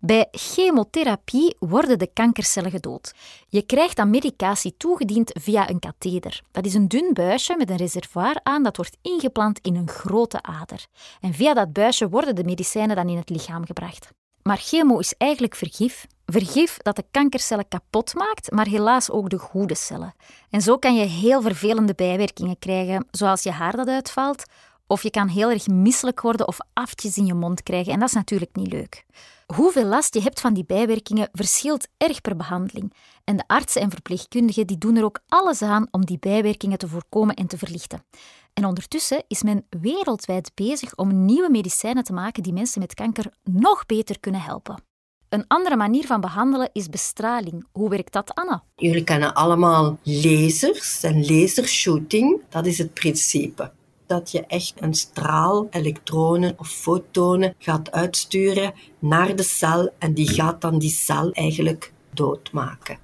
Bij 0.00 0.28
chemotherapie 0.30 1.56
worden 1.58 1.98
de 1.98 2.10
kankercellen 2.12 2.70
gedood. 2.70 3.14
Je 3.48 3.62
krijgt 3.62 3.96
dan 3.96 4.10
medicatie 4.10 4.74
toegediend 4.76 5.30
via 5.40 5.70
een 5.70 5.78
katheder. 5.78 6.42
Dat 6.50 6.66
is 6.66 6.74
een 6.74 6.88
dun 6.88 7.10
buisje 7.12 7.54
met 7.56 7.70
een 7.70 7.76
reservoir 7.76 8.40
aan 8.42 8.62
dat 8.62 8.76
wordt 8.76 8.96
ingeplant 9.02 9.58
in 9.58 9.76
een 9.76 9.88
grote 9.88 10.42
ader. 10.42 10.86
En 11.20 11.34
via 11.34 11.54
dat 11.54 11.72
buisje 11.72 12.08
worden 12.08 12.34
de 12.34 12.44
medicijnen 12.44 12.96
dan 12.96 13.08
in 13.08 13.16
het 13.16 13.30
lichaam 13.30 13.66
gebracht. 13.66 14.10
Maar 14.42 14.58
chemo 14.58 14.98
is 14.98 15.14
eigenlijk 15.18 15.54
vergif. 15.54 16.06
Vergif 16.32 16.76
dat 16.76 16.96
de 16.96 17.04
kankercellen 17.10 17.68
kapot 17.68 18.14
maakt, 18.14 18.50
maar 18.50 18.66
helaas 18.66 19.10
ook 19.10 19.30
de 19.30 19.38
goede 19.38 19.74
cellen. 19.74 20.14
En 20.50 20.60
zo 20.60 20.78
kan 20.78 20.94
je 20.94 21.04
heel 21.04 21.42
vervelende 21.42 21.94
bijwerkingen 21.94 22.58
krijgen, 22.58 23.06
zoals 23.10 23.42
je 23.42 23.50
haar 23.50 23.76
dat 23.76 23.88
uitvalt, 23.88 24.44
of 24.86 25.02
je 25.02 25.10
kan 25.10 25.28
heel 25.28 25.50
erg 25.50 25.66
misselijk 25.66 26.20
worden 26.20 26.48
of 26.48 26.58
aftjes 26.72 27.16
in 27.16 27.26
je 27.26 27.34
mond 27.34 27.62
krijgen. 27.62 27.92
En 27.92 27.98
dat 27.98 28.08
is 28.08 28.14
natuurlijk 28.14 28.56
niet 28.56 28.72
leuk. 28.72 29.04
Hoeveel 29.46 29.84
last 29.84 30.14
je 30.14 30.22
hebt 30.22 30.40
van 30.40 30.54
die 30.54 30.64
bijwerkingen 30.64 31.28
verschilt 31.32 31.88
erg 31.96 32.20
per 32.20 32.36
behandeling. 32.36 32.92
En 33.24 33.36
de 33.36 33.44
artsen 33.46 33.82
en 33.82 33.90
verpleegkundigen 33.90 34.66
die 34.66 34.78
doen 34.78 34.96
er 34.96 35.04
ook 35.04 35.20
alles 35.28 35.62
aan 35.62 35.86
om 35.90 36.04
die 36.04 36.18
bijwerkingen 36.18 36.78
te 36.78 36.88
voorkomen 36.88 37.34
en 37.34 37.46
te 37.46 37.58
verlichten. 37.58 38.04
En 38.52 38.64
ondertussen 38.64 39.24
is 39.28 39.42
men 39.42 39.66
wereldwijd 39.80 40.50
bezig 40.54 40.96
om 40.96 41.24
nieuwe 41.24 41.50
medicijnen 41.50 42.04
te 42.04 42.12
maken 42.12 42.42
die 42.42 42.52
mensen 42.52 42.80
met 42.80 42.94
kanker 42.94 43.32
nog 43.42 43.86
beter 43.86 44.20
kunnen 44.20 44.40
helpen. 44.40 44.90
Een 45.32 45.44
andere 45.48 45.76
manier 45.76 46.06
van 46.06 46.20
behandelen 46.20 46.70
is 46.72 46.88
bestraling. 46.88 47.66
Hoe 47.72 47.88
werkt 47.88 48.12
dat, 48.12 48.34
Anna? 48.34 48.62
Jullie 48.76 49.04
kennen 49.04 49.34
allemaal 49.34 49.98
lasers 50.02 51.02
en 51.02 51.26
lasershooting. 51.26 52.40
Dat 52.48 52.66
is 52.66 52.78
het 52.78 52.94
principe 52.94 53.70
dat 54.06 54.30
je 54.30 54.46
echt 54.46 54.72
een 54.76 54.94
straal, 54.94 55.66
elektronen 55.70 56.54
of 56.58 56.68
fotonen 56.68 57.54
gaat 57.58 57.92
uitsturen 57.92 58.74
naar 58.98 59.36
de 59.36 59.42
cel 59.42 59.90
en 59.98 60.14
die 60.14 60.28
gaat 60.28 60.60
dan 60.60 60.78
die 60.78 60.90
cel 60.90 61.30
eigenlijk 61.30 61.92
doodmaken. 62.10 62.98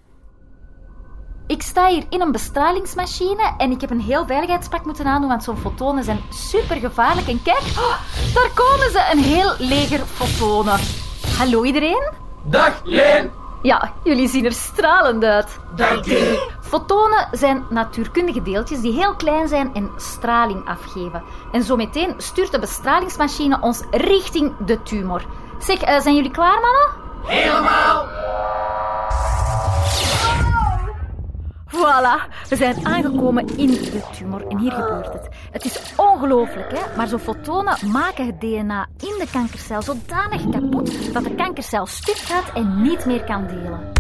Ik 1.47 1.63
sta 1.63 1.89
hier 1.89 2.05
in 2.11 2.21
een 2.21 2.33
bestralingsmachine 2.33 3.55
en 3.59 3.71
ik 3.71 3.81
heb 3.81 3.91
een 3.91 4.01
heel 4.01 4.27
veiligheidspak 4.27 4.85
moeten 4.85 5.07
aandoen, 5.07 5.29
want 5.29 5.45
zo'n 5.45 5.57
fotonen 5.57 6.05
zijn 6.05 6.21
super 6.31 6.77
gevaarlijk. 6.77 7.29
En 7.29 7.43
kijk, 7.43 7.63
oh, 7.63 7.99
daar 8.35 8.51
komen 8.55 8.91
ze, 8.91 9.09
een 9.13 9.23
heel 9.23 9.55
leger 9.59 9.99
fotonen. 10.07 11.08
Hallo 11.39 11.65
iedereen? 11.65 12.13
Dag, 12.43 12.81
Leen. 12.85 13.31
Ja, 13.63 13.93
jullie 14.05 14.29
zien 14.29 14.45
er 14.45 14.53
stralend 14.53 15.25
uit. 15.25 15.59
Dank 15.77 16.07
u. 16.07 16.39
Fotonen 16.61 17.29
zijn 17.33 17.65
natuurkundige 17.71 18.43
deeltjes 18.43 18.81
die 18.81 18.93
heel 18.93 19.15
klein 19.15 19.49
zijn 19.49 19.75
en 19.75 19.91
straling 19.97 20.69
afgeven. 20.69 21.23
En 21.53 21.63
zo 21.63 21.77
meteen 21.77 22.15
stuurt 22.17 22.53
de 22.53 22.59
bestralingsmachine 22.59 23.59
ons 23.61 23.83
richting 23.91 24.53
de 24.59 24.83
tumor. 24.83 25.23
Zeg, 25.59 25.89
uh, 25.89 26.01
zijn 26.01 26.15
jullie 26.15 26.31
klaar, 26.31 26.61
mannen? 26.61 26.91
Helemaal. 27.25 28.07
Voilà, 31.71 32.29
we 32.49 32.57
zijn 32.57 32.87
aangekomen 32.87 33.47
in 33.57 33.67
de 33.67 34.03
tumor 34.17 34.47
en 34.47 34.59
hier 34.59 34.73
gebeurt 34.73 35.13
het. 35.13 35.29
Het 35.51 35.65
is 35.65 35.93
ongelooflijk, 35.97 36.71
hè? 36.79 36.97
maar 36.97 37.09
zo'n 37.09 37.19
fotonen 37.19 37.91
maken 37.91 38.27
het 38.27 38.41
DNA 38.41 38.89
in 38.99 39.15
de 39.19 39.27
kankercel 39.33 39.83
zodanig 39.83 40.49
kapot 40.51 41.13
dat 41.13 41.25
de 41.25 41.35
kankercel 41.35 41.87
stuk 41.87 42.17
gaat 42.17 42.53
en 42.55 42.83
niet 42.83 43.07
meer 43.07 43.25
kan 43.25 43.47
delen. 43.47 43.93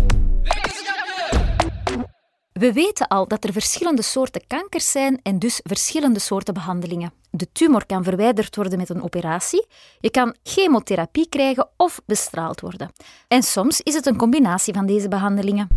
We 2.53 2.73
weten 2.73 3.09
al 3.09 3.29
dat 3.29 3.45
er 3.45 3.53
verschillende 3.53 4.03
soorten 4.03 4.47
kankers 4.47 4.91
zijn 4.91 5.21
en 5.23 5.39
dus 5.39 5.61
verschillende 5.63 6.19
soorten 6.19 6.55
behandelingen. 6.55 7.13
De 7.31 7.53
tumor 7.53 7.87
kan 7.87 8.05
verwijderd 8.05 8.57
worden 8.57 8.79
met 8.79 8.89
een 8.89 9.03
operatie, 9.03 9.67
je 10.01 10.11
kan 10.11 10.35
chemotherapie 10.43 11.29
krijgen 11.29 11.69
of 11.77 12.01
bestraald 12.07 12.61
worden. 12.61 12.93
En 13.29 13.43
soms 13.43 13.81
is 13.81 13.95
het 13.95 14.07
een 14.07 14.17
combinatie 14.17 14.75
van 14.75 14.87
deze 14.87 15.09
behandelingen. 15.09 15.69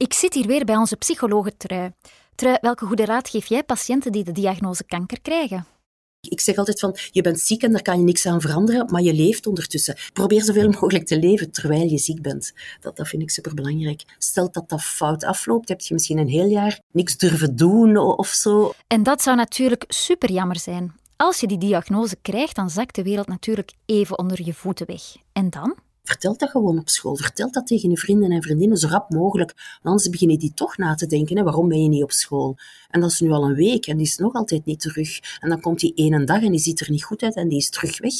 Ik 0.00 0.12
zit 0.12 0.34
hier 0.34 0.46
weer 0.46 0.64
bij 0.64 0.76
onze 0.76 0.96
psychologe 0.96 1.56
Trui. 1.56 1.92
Trui, 2.34 2.58
welke 2.60 2.86
goede 2.86 3.04
raad 3.04 3.28
geef 3.28 3.46
jij 3.46 3.62
patiënten 3.62 4.12
die 4.12 4.24
de 4.24 4.32
diagnose 4.32 4.84
kanker 4.84 5.20
krijgen? 5.20 5.66
Ik 6.20 6.40
zeg 6.40 6.56
altijd 6.56 6.80
van, 6.80 6.96
je 7.10 7.22
bent 7.22 7.40
ziek 7.40 7.62
en 7.62 7.72
daar 7.72 7.82
kan 7.82 7.98
je 7.98 8.04
niks 8.04 8.26
aan 8.26 8.40
veranderen, 8.40 8.90
maar 8.90 9.02
je 9.02 9.14
leeft 9.14 9.46
ondertussen. 9.46 9.96
Probeer 10.12 10.42
zoveel 10.42 10.70
mogelijk 10.70 11.06
te 11.06 11.18
leven 11.18 11.50
terwijl 11.50 11.88
je 11.88 11.98
ziek 11.98 12.22
bent. 12.22 12.52
Dat, 12.80 12.96
dat 12.96 13.08
vind 13.08 13.22
ik 13.22 13.30
superbelangrijk. 13.30 14.02
Stel 14.18 14.50
dat 14.50 14.68
dat 14.68 14.82
fout 14.82 15.24
afloopt, 15.24 15.68
heb 15.68 15.80
je 15.80 15.94
misschien 15.94 16.18
een 16.18 16.28
heel 16.28 16.48
jaar 16.48 16.80
niks 16.92 17.16
durven 17.16 17.56
doen 17.56 17.96
of 17.96 18.28
zo. 18.28 18.72
En 18.86 19.02
dat 19.02 19.22
zou 19.22 19.36
natuurlijk 19.36 19.84
super 19.88 20.32
jammer 20.32 20.58
zijn. 20.58 20.94
Als 21.16 21.40
je 21.40 21.46
die 21.46 21.58
diagnose 21.58 22.16
krijgt, 22.22 22.56
dan 22.56 22.70
zakt 22.70 22.94
de 22.94 23.02
wereld 23.02 23.28
natuurlijk 23.28 23.72
even 23.86 24.18
onder 24.18 24.44
je 24.44 24.54
voeten 24.54 24.86
weg. 24.86 25.02
En 25.32 25.50
dan? 25.50 25.76
Vertel 26.10 26.36
dat 26.36 26.50
gewoon 26.50 26.78
op 26.78 26.88
school. 26.88 27.16
Vertel 27.16 27.50
dat 27.50 27.66
tegen 27.66 27.90
je 27.90 27.96
vrienden 27.96 28.30
en 28.30 28.42
vriendinnen 28.42 28.76
zo 28.76 28.88
rap 28.88 29.10
mogelijk. 29.10 29.52
Want 29.56 29.82
anders 29.82 30.08
beginnen 30.08 30.38
die 30.38 30.54
toch 30.54 30.76
na 30.76 30.94
te 30.94 31.06
denken, 31.06 31.36
hè, 31.36 31.42
waarom 31.42 31.68
ben 31.68 31.82
je 31.82 31.88
niet 31.88 32.02
op 32.02 32.12
school? 32.12 32.56
En 32.88 33.00
dat 33.00 33.10
is 33.10 33.20
nu 33.20 33.30
al 33.30 33.44
een 33.44 33.54
week 33.54 33.86
en 33.86 33.96
die 33.96 34.06
is 34.06 34.16
nog 34.16 34.34
altijd 34.34 34.64
niet 34.64 34.80
terug. 34.80 35.18
En 35.40 35.48
dan 35.48 35.60
komt 35.60 35.80
die 35.80 35.94
ene 35.94 36.24
dag 36.24 36.42
en 36.42 36.50
die 36.50 36.60
ziet 36.60 36.80
er 36.80 36.90
niet 36.90 37.04
goed 37.04 37.22
uit 37.22 37.36
en 37.36 37.48
die 37.48 37.58
is 37.58 37.70
terug 37.70 38.00
weg. 38.00 38.14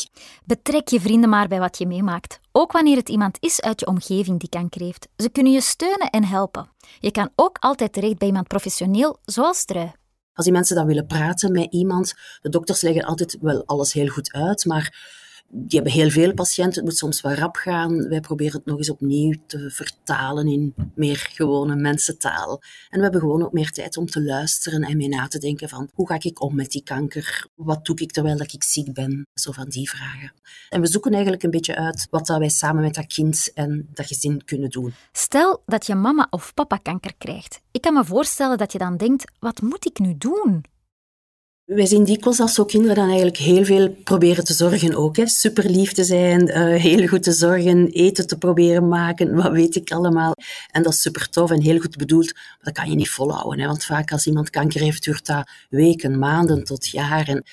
Betrek 0.45 0.89
je 0.89 1.01
vrienden 1.01 1.29
maar 1.29 1.49
bij 1.49 1.59
wat 1.59 1.79
je 1.79 1.87
meemaakt. 1.87 2.41
Ook 2.53 2.73
wanneer 2.73 2.97
het 2.97 3.09
iemand 3.09 3.37
is 3.41 3.61
uit 3.61 3.81
je 3.81 3.87
omgeving 3.87 4.41
die 4.41 4.49
kanker 4.49 4.81
heeft. 4.81 5.09
Ze 5.17 5.29
kunnen 5.29 5.53
je 5.53 5.61
steunen 5.61 6.11
en 6.11 6.25
helpen. 6.25 6.69
Je 7.01 7.11
kan 7.11 7.31
ook 7.37 7.57
altijd 7.59 7.93
terecht 7.93 8.19
bij 8.19 8.29
iemand 8.29 8.49
professioneel, 8.49 9.19
zoals 9.25 9.65
Trui. 9.65 9.93
Als 10.33 10.45
die 10.45 10.55
mensen 10.55 10.77
dan 10.77 10.87
willen 10.87 11.07
praten 11.07 11.53
met 11.53 11.73
iemand, 11.73 12.15
de 12.41 12.49
dokters 12.49 12.81
leggen 12.81 13.05
altijd 13.05 13.37
wel 13.41 13.63
alles 13.67 13.93
heel 13.93 14.09
goed 14.09 14.33
uit, 14.33 14.65
maar 14.65 15.19
die 15.53 15.81
hebben 15.81 15.93
heel 15.93 16.11
veel 16.11 16.35
patiënten, 16.35 16.75
het 16.75 16.85
moet 16.85 16.97
soms 16.97 17.21
wel 17.21 17.33
rap 17.33 17.57
gaan. 17.57 18.09
Wij 18.09 18.21
proberen 18.21 18.53
het 18.53 18.67
nog 18.67 18.77
eens 18.79 18.91
opnieuw 18.91 19.35
te 19.47 19.71
vertalen 19.71 20.47
in 20.47 20.75
meer 20.95 21.17
gewone 21.17 21.77
mensentaal. 21.77 22.63
En 22.89 22.97
we 22.97 23.03
hebben 23.03 23.21
gewoon 23.21 23.43
ook 23.43 23.53
meer 23.53 23.71
tijd 23.71 23.97
om 23.97 24.07
te 24.07 24.23
luisteren 24.23 24.83
en 24.83 24.97
mee 24.97 25.09
na 25.09 25.27
te 25.27 25.39
denken 25.39 25.69
van 25.69 25.89
hoe 25.95 26.09
ga 26.09 26.17
ik 26.21 26.43
om 26.43 26.55
met 26.55 26.71
die 26.71 26.83
kanker? 26.83 27.47
Wat 27.55 27.85
doe 27.85 27.97
ik 27.97 28.13
terwijl 28.13 28.41
ik 28.41 28.63
ziek 28.63 28.93
ben? 28.93 29.27
Zo 29.35 29.53
van 29.53 29.69
die 29.69 29.91
vragen. 29.91 30.33
En 30.69 30.81
we 30.81 30.87
zoeken 30.87 31.13
eigenlijk 31.13 31.43
een 31.43 31.51
beetje 31.51 31.77
uit 31.77 32.07
wat 32.11 32.29
wij 32.29 32.49
samen 32.49 32.83
met 32.83 32.95
dat 32.95 33.07
kind 33.07 33.51
en 33.55 33.89
dat 33.95 34.07
gezin 34.07 34.45
kunnen 34.45 34.71
doen. 34.71 34.95
Stel 35.13 35.63
dat 35.67 35.87
je 35.87 35.95
mama 35.95 36.27
of 36.31 36.55
papa 36.55 36.77
kanker 36.77 37.15
krijgt. 37.19 37.61
Ik 37.71 37.81
kan 37.81 37.95
me 37.95 38.05
voorstellen 38.05 38.59
dat 38.59 38.73
je 38.73 38.79
dan 38.79 38.97
denkt, 38.97 39.33
wat 39.39 39.61
moet 39.61 39.87
ik 39.87 39.99
nu 39.99 40.15
doen? 40.19 40.65
Wij 41.75 41.87
zien 41.87 42.05
dikwijls 42.05 42.41
als 42.41 42.55
zo 42.55 42.65
kinderen 42.65 42.97
dan 42.97 43.07
eigenlijk 43.07 43.37
heel 43.37 43.65
veel 43.65 43.89
proberen 43.89 44.45
te 44.45 44.53
zorgen 44.53 44.95
ook. 44.95 45.17
Hè. 45.17 45.27
Super 45.27 45.71
lief 45.71 45.93
te 45.93 46.05
zijn, 46.05 46.49
uh, 46.49 46.81
heel 46.81 47.07
goed 47.07 47.23
te 47.23 47.33
zorgen, 47.33 47.89
eten 47.91 48.27
te 48.27 48.39
proberen 48.39 48.89
maken, 48.89 49.35
wat 49.43 49.53
weet 49.53 49.77
ik 49.77 49.91
allemaal. 49.91 50.35
En 50.71 50.83
dat 50.83 50.93
is 50.93 51.01
super 51.01 51.29
tof 51.29 51.51
en 51.51 51.63
heel 51.63 51.79
goed 51.79 51.97
bedoeld, 51.97 52.35
maar 52.35 52.59
dat 52.63 52.73
kan 52.73 52.91
je 52.91 52.97
niet 52.97 53.11
volhouden. 53.11 53.61
Hè. 53.61 53.67
Want 53.67 53.85
vaak 53.85 54.13
als 54.13 54.27
iemand 54.27 54.51
kanker 54.51 54.81
heeft, 54.81 55.05
duurt 55.05 55.27
dat 55.27 55.51
weken, 55.69 56.19
maanden 56.19 56.65
tot 56.65 56.89
jaren. 56.89 57.45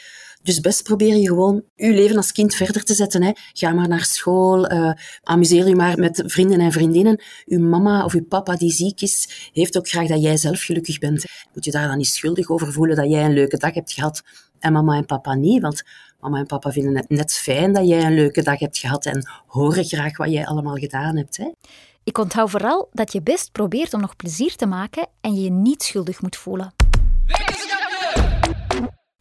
Dus 0.43 0.59
best 0.59 0.83
probeer 0.83 1.15
je 1.15 1.27
gewoon 1.27 1.63
je 1.75 1.93
leven 1.93 2.17
als 2.17 2.31
kind 2.31 2.55
verder 2.55 2.83
te 2.83 2.93
zetten. 2.93 3.23
Hè. 3.23 3.31
Ga 3.53 3.71
maar 3.71 3.87
naar 3.87 4.05
school, 4.05 4.71
uh, 4.71 4.91
amuseer 5.23 5.67
je 5.67 5.75
maar 5.75 5.99
met 5.99 6.23
vrienden 6.25 6.59
en 6.59 6.71
vriendinnen. 6.71 7.21
Uw 7.45 7.59
mama 7.59 8.05
of 8.05 8.13
uw 8.13 8.25
papa 8.25 8.55
die 8.55 8.71
ziek 8.71 9.01
is, 9.01 9.49
heeft 9.53 9.77
ook 9.77 9.89
graag 9.89 10.07
dat 10.07 10.21
jij 10.21 10.37
zelf 10.37 10.61
gelukkig 10.61 10.97
bent. 10.97 11.25
Moet 11.53 11.65
je 11.65 11.71
daar 11.71 11.87
dan 11.87 11.97
niet 11.97 12.07
schuldig 12.07 12.49
over 12.49 12.73
voelen 12.73 12.95
dat 12.95 13.09
jij 13.09 13.25
een 13.25 13.33
leuke 13.33 13.57
dag 13.57 13.73
hebt 13.73 13.91
gehad 13.91 14.23
en 14.59 14.73
mama 14.73 14.95
en 14.95 15.05
papa 15.05 15.33
niet, 15.33 15.61
want 15.61 15.83
mama 16.19 16.37
en 16.37 16.45
papa 16.45 16.71
vinden 16.71 16.95
het 16.95 17.09
net 17.09 17.33
fijn 17.33 17.73
dat 17.73 17.87
jij 17.87 18.05
een 18.05 18.15
leuke 18.15 18.43
dag 18.43 18.59
hebt 18.59 18.77
gehad 18.77 19.05
en 19.05 19.27
horen 19.45 19.83
graag 19.83 20.17
wat 20.17 20.31
jij 20.31 20.45
allemaal 20.45 20.75
gedaan 20.75 21.17
hebt. 21.17 21.37
Hè. 21.37 21.51
Ik 22.03 22.17
onthoud 22.17 22.49
vooral 22.49 22.89
dat 22.91 23.13
je 23.13 23.21
best 23.21 23.51
probeert 23.51 23.93
om 23.93 24.01
nog 24.01 24.15
plezier 24.15 24.55
te 24.55 24.65
maken 24.65 25.07
en 25.21 25.35
je 25.35 25.41
je 25.41 25.51
niet 25.51 25.83
schuldig 25.83 26.21
moet 26.21 26.35
voelen. 26.35 26.86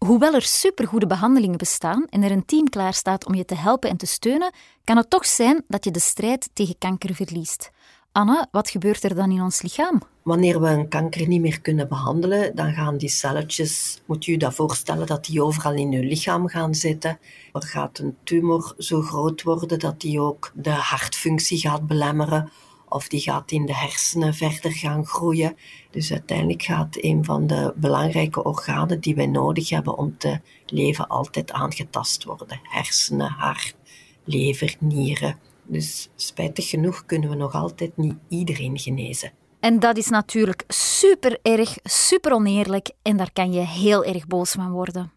Hoewel 0.06 0.34
er 0.34 0.42
supergoede 0.42 1.06
behandelingen 1.06 1.58
bestaan 1.58 2.06
en 2.10 2.22
er 2.22 2.30
een 2.30 2.44
team 2.44 2.68
klaar 2.68 2.94
staat 2.94 3.26
om 3.26 3.34
je 3.34 3.44
te 3.44 3.54
helpen 3.54 3.90
en 3.90 3.96
te 3.96 4.06
steunen, 4.06 4.52
kan 4.84 4.96
het 4.96 5.10
toch 5.10 5.26
zijn 5.26 5.64
dat 5.68 5.84
je 5.84 5.90
de 5.90 6.00
strijd 6.00 6.50
tegen 6.52 6.78
kanker 6.78 7.14
verliest. 7.14 7.70
Anne, 8.12 8.46
wat 8.50 8.70
gebeurt 8.70 9.04
er 9.04 9.14
dan 9.14 9.30
in 9.30 9.42
ons 9.42 9.62
lichaam? 9.62 10.02
Wanneer 10.22 10.60
we 10.60 10.68
een 10.68 10.88
kanker 10.88 11.28
niet 11.28 11.40
meer 11.40 11.60
kunnen 11.60 11.88
behandelen, 11.88 12.56
dan 12.56 12.72
gaan 12.72 12.96
die 12.96 13.08
celletjes, 13.08 14.00
moet 14.06 14.25
je 14.25 14.32
je 14.32 14.38
dat 14.38 14.54
voorstellen, 14.54 15.06
dat 15.06 15.25
die 15.25 15.42
overal 15.42 15.75
in 15.75 15.90
je 15.90 16.04
lichaam 16.04 16.48
gaan 16.48 16.75
zitten. 16.75 17.18
Er 17.52 17.62
gaat 17.62 17.98
een 17.98 18.16
tumor 18.25 18.75
zo 18.78 19.00
groot 19.00 19.42
worden 19.42 19.78
dat 19.78 20.00
die 20.00 20.20
ook 20.20 20.52
de 20.54 20.70
hartfunctie 20.70 21.58
gaat 21.58 21.86
belemmeren 21.86 22.50
of 22.88 23.08
die 23.08 23.20
gaat 23.20 23.50
in 23.50 23.66
de 23.66 23.74
hersenen 23.74 24.34
verder 24.34 24.72
gaan 24.72 25.06
groeien. 25.06 25.56
Dus 25.90 26.12
uiteindelijk 26.12 26.62
gaat 26.62 26.96
een 27.00 27.24
van 27.24 27.46
de 27.46 27.72
belangrijke 27.76 28.44
organen 28.44 29.00
die 29.00 29.14
wij 29.14 29.26
nodig 29.26 29.68
hebben 29.68 29.98
om 29.98 30.18
te 30.18 30.40
leven 30.66 31.08
altijd 31.08 31.52
aangetast 31.52 32.24
worden. 32.24 32.60
Hersenen, 32.62 33.30
hart, 33.30 33.76
lever, 34.24 34.76
nieren. 34.78 35.38
Dus 35.62 36.08
spijtig 36.16 36.68
genoeg 36.68 37.06
kunnen 37.06 37.30
we 37.30 37.36
nog 37.36 37.54
altijd 37.54 37.96
niet 37.96 38.16
iedereen 38.28 38.78
genezen. 38.78 39.32
En 39.60 39.78
dat 39.78 39.96
is 39.96 40.08
natuurlijk 40.08 40.64
super 40.68 41.38
erg, 41.42 41.76
super 41.82 42.32
oneerlijk 42.32 42.90
en 43.02 43.16
daar 43.16 43.32
kan 43.32 43.52
je 43.52 43.60
heel 43.60 44.04
erg 44.04 44.26
boos 44.26 44.50
van 44.50 44.70
worden. 44.70 45.12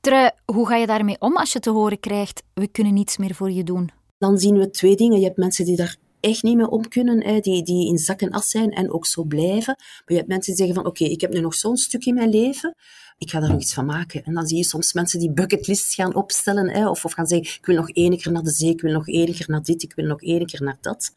Trui, 0.00 0.30
hoe 0.44 0.66
ga 0.66 0.76
je 0.76 0.86
daarmee 0.86 1.16
om 1.18 1.36
als 1.36 1.52
je 1.52 1.60
te 1.60 1.70
horen 1.70 2.00
krijgt: 2.00 2.42
we 2.54 2.68
kunnen 2.68 2.94
niets 2.94 3.16
meer 3.16 3.34
voor 3.34 3.50
je 3.50 3.64
doen? 3.64 3.90
Dan 4.18 4.38
zien 4.38 4.58
we 4.58 4.70
twee 4.70 4.96
dingen. 4.96 5.18
Je 5.18 5.24
hebt 5.24 5.36
mensen 5.36 5.64
die 5.64 5.76
daar 5.76 5.96
echt 6.20 6.42
niet 6.42 6.56
mee 6.56 6.68
om 6.68 6.88
kunnen, 6.88 7.24
hè, 7.24 7.40
die, 7.40 7.62
die 7.62 7.88
in 7.88 7.98
zak 7.98 8.20
en 8.20 8.42
zijn 8.42 8.70
en 8.70 8.92
ook 8.92 9.06
zo 9.06 9.24
blijven. 9.24 9.74
Maar 9.76 10.04
je 10.06 10.14
hebt 10.14 10.28
mensen 10.28 10.54
die 10.54 10.64
zeggen 10.64 10.82
van 10.82 10.86
oké, 10.92 11.04
ik 11.04 11.20
heb 11.20 11.32
nu 11.32 11.40
nog 11.40 11.54
zo'n 11.54 11.76
stuk 11.76 12.04
in 12.04 12.14
mijn 12.14 12.30
leven, 12.30 12.74
ik 13.18 13.30
ga 13.30 13.40
daar 13.40 13.50
nog 13.50 13.60
iets 13.60 13.74
van 13.74 13.86
maken. 13.86 14.24
En 14.24 14.34
dan 14.34 14.46
zie 14.46 14.56
je 14.56 14.64
soms 14.64 14.92
mensen 14.92 15.18
die 15.18 15.32
bucketlists 15.32 15.94
gaan 15.94 16.14
opstellen, 16.14 16.70
hè, 16.70 16.88
of, 16.88 17.04
of 17.04 17.12
gaan 17.12 17.26
zeggen, 17.26 17.56
ik 17.58 17.66
wil 17.66 17.76
nog 17.76 17.90
één 17.90 18.18
keer 18.18 18.32
naar 18.32 18.42
de 18.42 18.50
zee, 18.50 18.70
ik 18.70 18.80
wil 18.80 18.92
nog 18.92 19.08
één 19.08 19.34
keer 19.34 19.46
naar 19.48 19.62
dit, 19.62 19.82
ik 19.82 19.92
wil 19.94 20.06
nog 20.06 20.22
één 20.22 20.46
keer 20.46 20.62
naar 20.62 20.78
dat. 20.80 21.12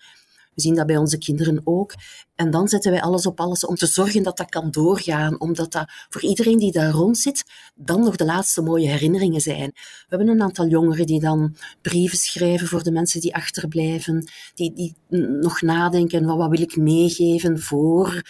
We 0.53 0.61
zien 0.61 0.75
dat 0.75 0.85
bij 0.85 0.97
onze 0.97 1.17
kinderen 1.17 1.61
ook. 1.63 1.93
En 2.35 2.51
dan 2.51 2.67
zetten 2.67 2.91
wij 2.91 3.01
alles 3.01 3.25
op 3.25 3.39
alles 3.39 3.65
om 3.65 3.75
te 3.75 3.85
zorgen 3.85 4.23
dat 4.23 4.37
dat 4.37 4.49
kan 4.49 4.71
doorgaan, 4.71 5.39
omdat 5.39 5.71
dat 5.71 5.91
voor 6.09 6.21
iedereen 6.21 6.57
die 6.57 6.71
daar 6.71 6.91
rond 6.91 7.17
zit, 7.17 7.43
dan 7.75 8.03
nog 8.03 8.15
de 8.15 8.25
laatste 8.25 8.61
mooie 8.61 8.87
herinneringen 8.87 9.41
zijn. 9.41 9.71
We 9.73 10.05
hebben 10.07 10.27
een 10.27 10.41
aantal 10.41 10.67
jongeren 10.67 11.05
die 11.05 11.19
dan 11.19 11.55
brieven 11.81 12.17
schrijven 12.17 12.67
voor 12.67 12.83
de 12.83 12.91
mensen 12.91 13.21
die 13.21 13.35
achterblijven, 13.35 14.29
die, 14.53 14.73
die 14.73 14.95
nog 15.41 15.61
nadenken, 15.61 16.25
wat, 16.25 16.37
wat 16.37 16.49
wil 16.49 16.61
ik 16.61 16.75
meegeven 16.75 17.59
voor 17.59 18.21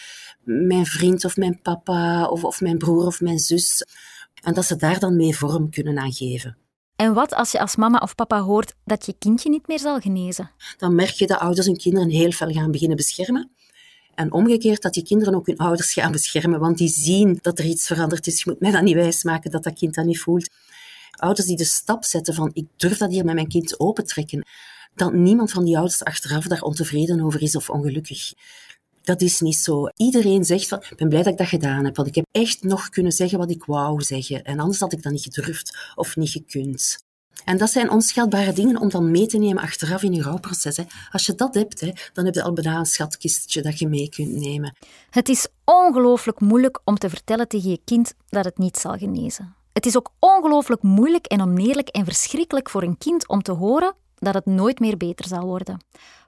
mijn 0.42 0.86
vriend 0.86 1.24
of 1.24 1.36
mijn 1.36 1.60
papa 1.62 2.26
of, 2.26 2.44
of 2.44 2.60
mijn 2.60 2.78
broer 2.78 3.06
of 3.06 3.20
mijn 3.20 3.38
zus. 3.38 3.86
En 4.42 4.54
dat 4.54 4.64
ze 4.64 4.76
daar 4.76 4.98
dan 4.98 5.16
mee 5.16 5.36
vorm 5.36 5.70
kunnen 5.70 5.98
aan 5.98 6.12
geven. 6.12 6.61
En 7.02 7.14
wat 7.14 7.34
als 7.34 7.52
je 7.52 7.60
als 7.60 7.76
mama 7.76 7.98
of 7.98 8.14
papa 8.14 8.40
hoort 8.40 8.74
dat 8.84 9.06
je 9.06 9.14
kindje 9.18 9.50
niet 9.50 9.66
meer 9.66 9.78
zal 9.78 10.00
genezen? 10.00 10.50
Dan 10.76 10.94
merk 10.94 11.10
je 11.10 11.26
dat 11.26 11.38
ouders 11.38 11.66
hun 11.66 11.76
kinderen 11.76 12.08
heel 12.08 12.32
veel 12.32 12.50
gaan 12.50 12.70
beginnen 12.70 12.96
beschermen. 12.96 13.50
En 14.14 14.32
omgekeerd 14.32 14.82
dat 14.82 14.94
die 14.94 15.02
kinderen 15.02 15.34
ook 15.34 15.46
hun 15.46 15.56
ouders 15.56 15.92
gaan 15.92 16.12
beschermen, 16.12 16.60
want 16.60 16.78
die 16.78 16.88
zien 16.88 17.38
dat 17.40 17.58
er 17.58 17.64
iets 17.64 17.86
veranderd 17.86 18.26
is. 18.26 18.42
Je 18.42 18.50
moet 18.50 18.60
mij 18.60 18.70
dat 18.70 18.82
niet 18.82 18.94
wijsmaken 18.94 19.50
dat 19.50 19.62
dat 19.62 19.74
kind 19.74 19.94
dat 19.94 20.04
niet 20.04 20.20
voelt. 20.20 20.50
Ouders 21.10 21.46
die 21.46 21.56
de 21.56 21.64
stap 21.64 22.04
zetten 22.04 22.34
van 22.34 22.50
ik 22.52 22.66
durf 22.76 22.98
dat 22.98 23.10
hier 23.10 23.24
met 23.24 23.34
mijn 23.34 23.48
kind 23.48 23.80
opentrekken, 23.80 24.46
dat 24.94 25.12
niemand 25.12 25.50
van 25.50 25.64
die 25.64 25.76
ouders 25.76 26.04
achteraf 26.04 26.44
daar 26.46 26.62
ontevreden 26.62 27.20
over 27.20 27.42
is 27.42 27.56
of 27.56 27.70
ongelukkig. 27.70 28.32
Dat 29.02 29.20
is 29.20 29.40
niet 29.40 29.56
zo. 29.56 29.88
Iedereen 29.96 30.44
zegt 30.44 30.68
van, 30.68 30.78
ik 30.90 30.96
ben 30.96 31.08
blij 31.08 31.22
dat 31.22 31.32
ik 31.32 31.38
dat 31.38 31.48
gedaan 31.48 31.84
heb, 31.84 31.96
want 31.96 32.08
ik 32.08 32.14
heb 32.14 32.26
echt 32.30 32.62
nog 32.62 32.88
kunnen 32.88 33.12
zeggen 33.12 33.38
wat 33.38 33.50
ik 33.50 33.64
wou 33.64 34.02
zeggen. 34.02 34.44
En 34.44 34.58
anders 34.58 34.80
had 34.80 34.92
ik 34.92 35.02
dat 35.02 35.12
niet 35.12 35.22
gedurfd 35.22 35.92
of 35.94 36.16
niet 36.16 36.30
gekund. 36.30 36.98
En 37.44 37.56
dat 37.58 37.70
zijn 37.70 37.90
onschatbare 37.90 38.52
dingen 38.52 38.76
om 38.76 38.88
dan 38.88 39.10
mee 39.10 39.26
te 39.26 39.38
nemen 39.38 39.62
achteraf 39.62 40.02
in 40.02 40.12
je 40.12 40.22
rouwproces. 40.22 40.78
Als 41.10 41.26
je 41.26 41.34
dat 41.34 41.54
hebt, 41.54 41.80
dan 42.12 42.24
heb 42.24 42.34
je 42.34 42.42
al 42.42 42.52
bijna 42.52 42.78
een 42.78 42.86
schatkistje 42.86 43.62
dat 43.62 43.78
je 43.78 43.88
mee 43.88 44.08
kunt 44.08 44.32
nemen. 44.32 44.76
Het 45.10 45.28
is 45.28 45.48
ongelooflijk 45.64 46.40
moeilijk 46.40 46.80
om 46.84 46.98
te 46.98 47.10
vertellen 47.10 47.48
tegen 47.48 47.70
je 47.70 47.80
kind 47.84 48.14
dat 48.28 48.44
het 48.44 48.58
niet 48.58 48.76
zal 48.76 48.96
genezen. 48.96 49.54
Het 49.72 49.86
is 49.86 49.96
ook 49.96 50.10
ongelooflijk 50.18 50.82
moeilijk 50.82 51.26
en 51.26 51.40
oneerlijk 51.40 51.88
en 51.88 52.04
verschrikkelijk 52.04 52.70
voor 52.70 52.82
een 52.82 52.98
kind 52.98 53.28
om 53.28 53.42
te 53.42 53.52
horen 53.52 53.94
dat 54.18 54.34
het 54.34 54.46
nooit 54.46 54.80
meer 54.80 54.96
beter 54.96 55.26
zal 55.26 55.44
worden. 55.44 55.80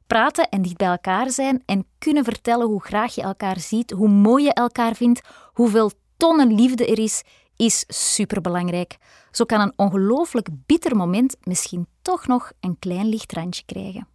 Praten 0.06 0.48
en 0.48 0.62
dicht 0.62 0.76
bij 0.76 0.88
elkaar 0.88 1.30
zijn 1.30 1.62
en 1.66 1.86
kunnen 1.98 2.24
vertellen 2.24 2.66
hoe 2.66 2.82
graag 2.82 3.14
je 3.14 3.22
elkaar 3.22 3.60
ziet, 3.60 3.90
hoe 3.90 4.08
mooi 4.08 4.44
je 4.44 4.52
elkaar 4.52 4.94
vindt, 4.94 5.20
hoeveel 5.52 5.90
tonnen 6.16 6.54
liefde 6.54 6.86
er 6.86 6.98
is, 6.98 7.22
is 7.56 7.84
superbelangrijk. 7.88 8.96
Zo 9.30 9.44
kan 9.44 9.60
een 9.60 9.72
ongelooflijk 9.76 10.48
bitter 10.66 10.96
moment 10.96 11.36
misschien 11.42 11.86
toch 12.02 12.26
nog 12.26 12.52
een 12.60 12.78
klein 12.78 13.08
lichtrandje 13.08 13.62
krijgen. 13.66 14.08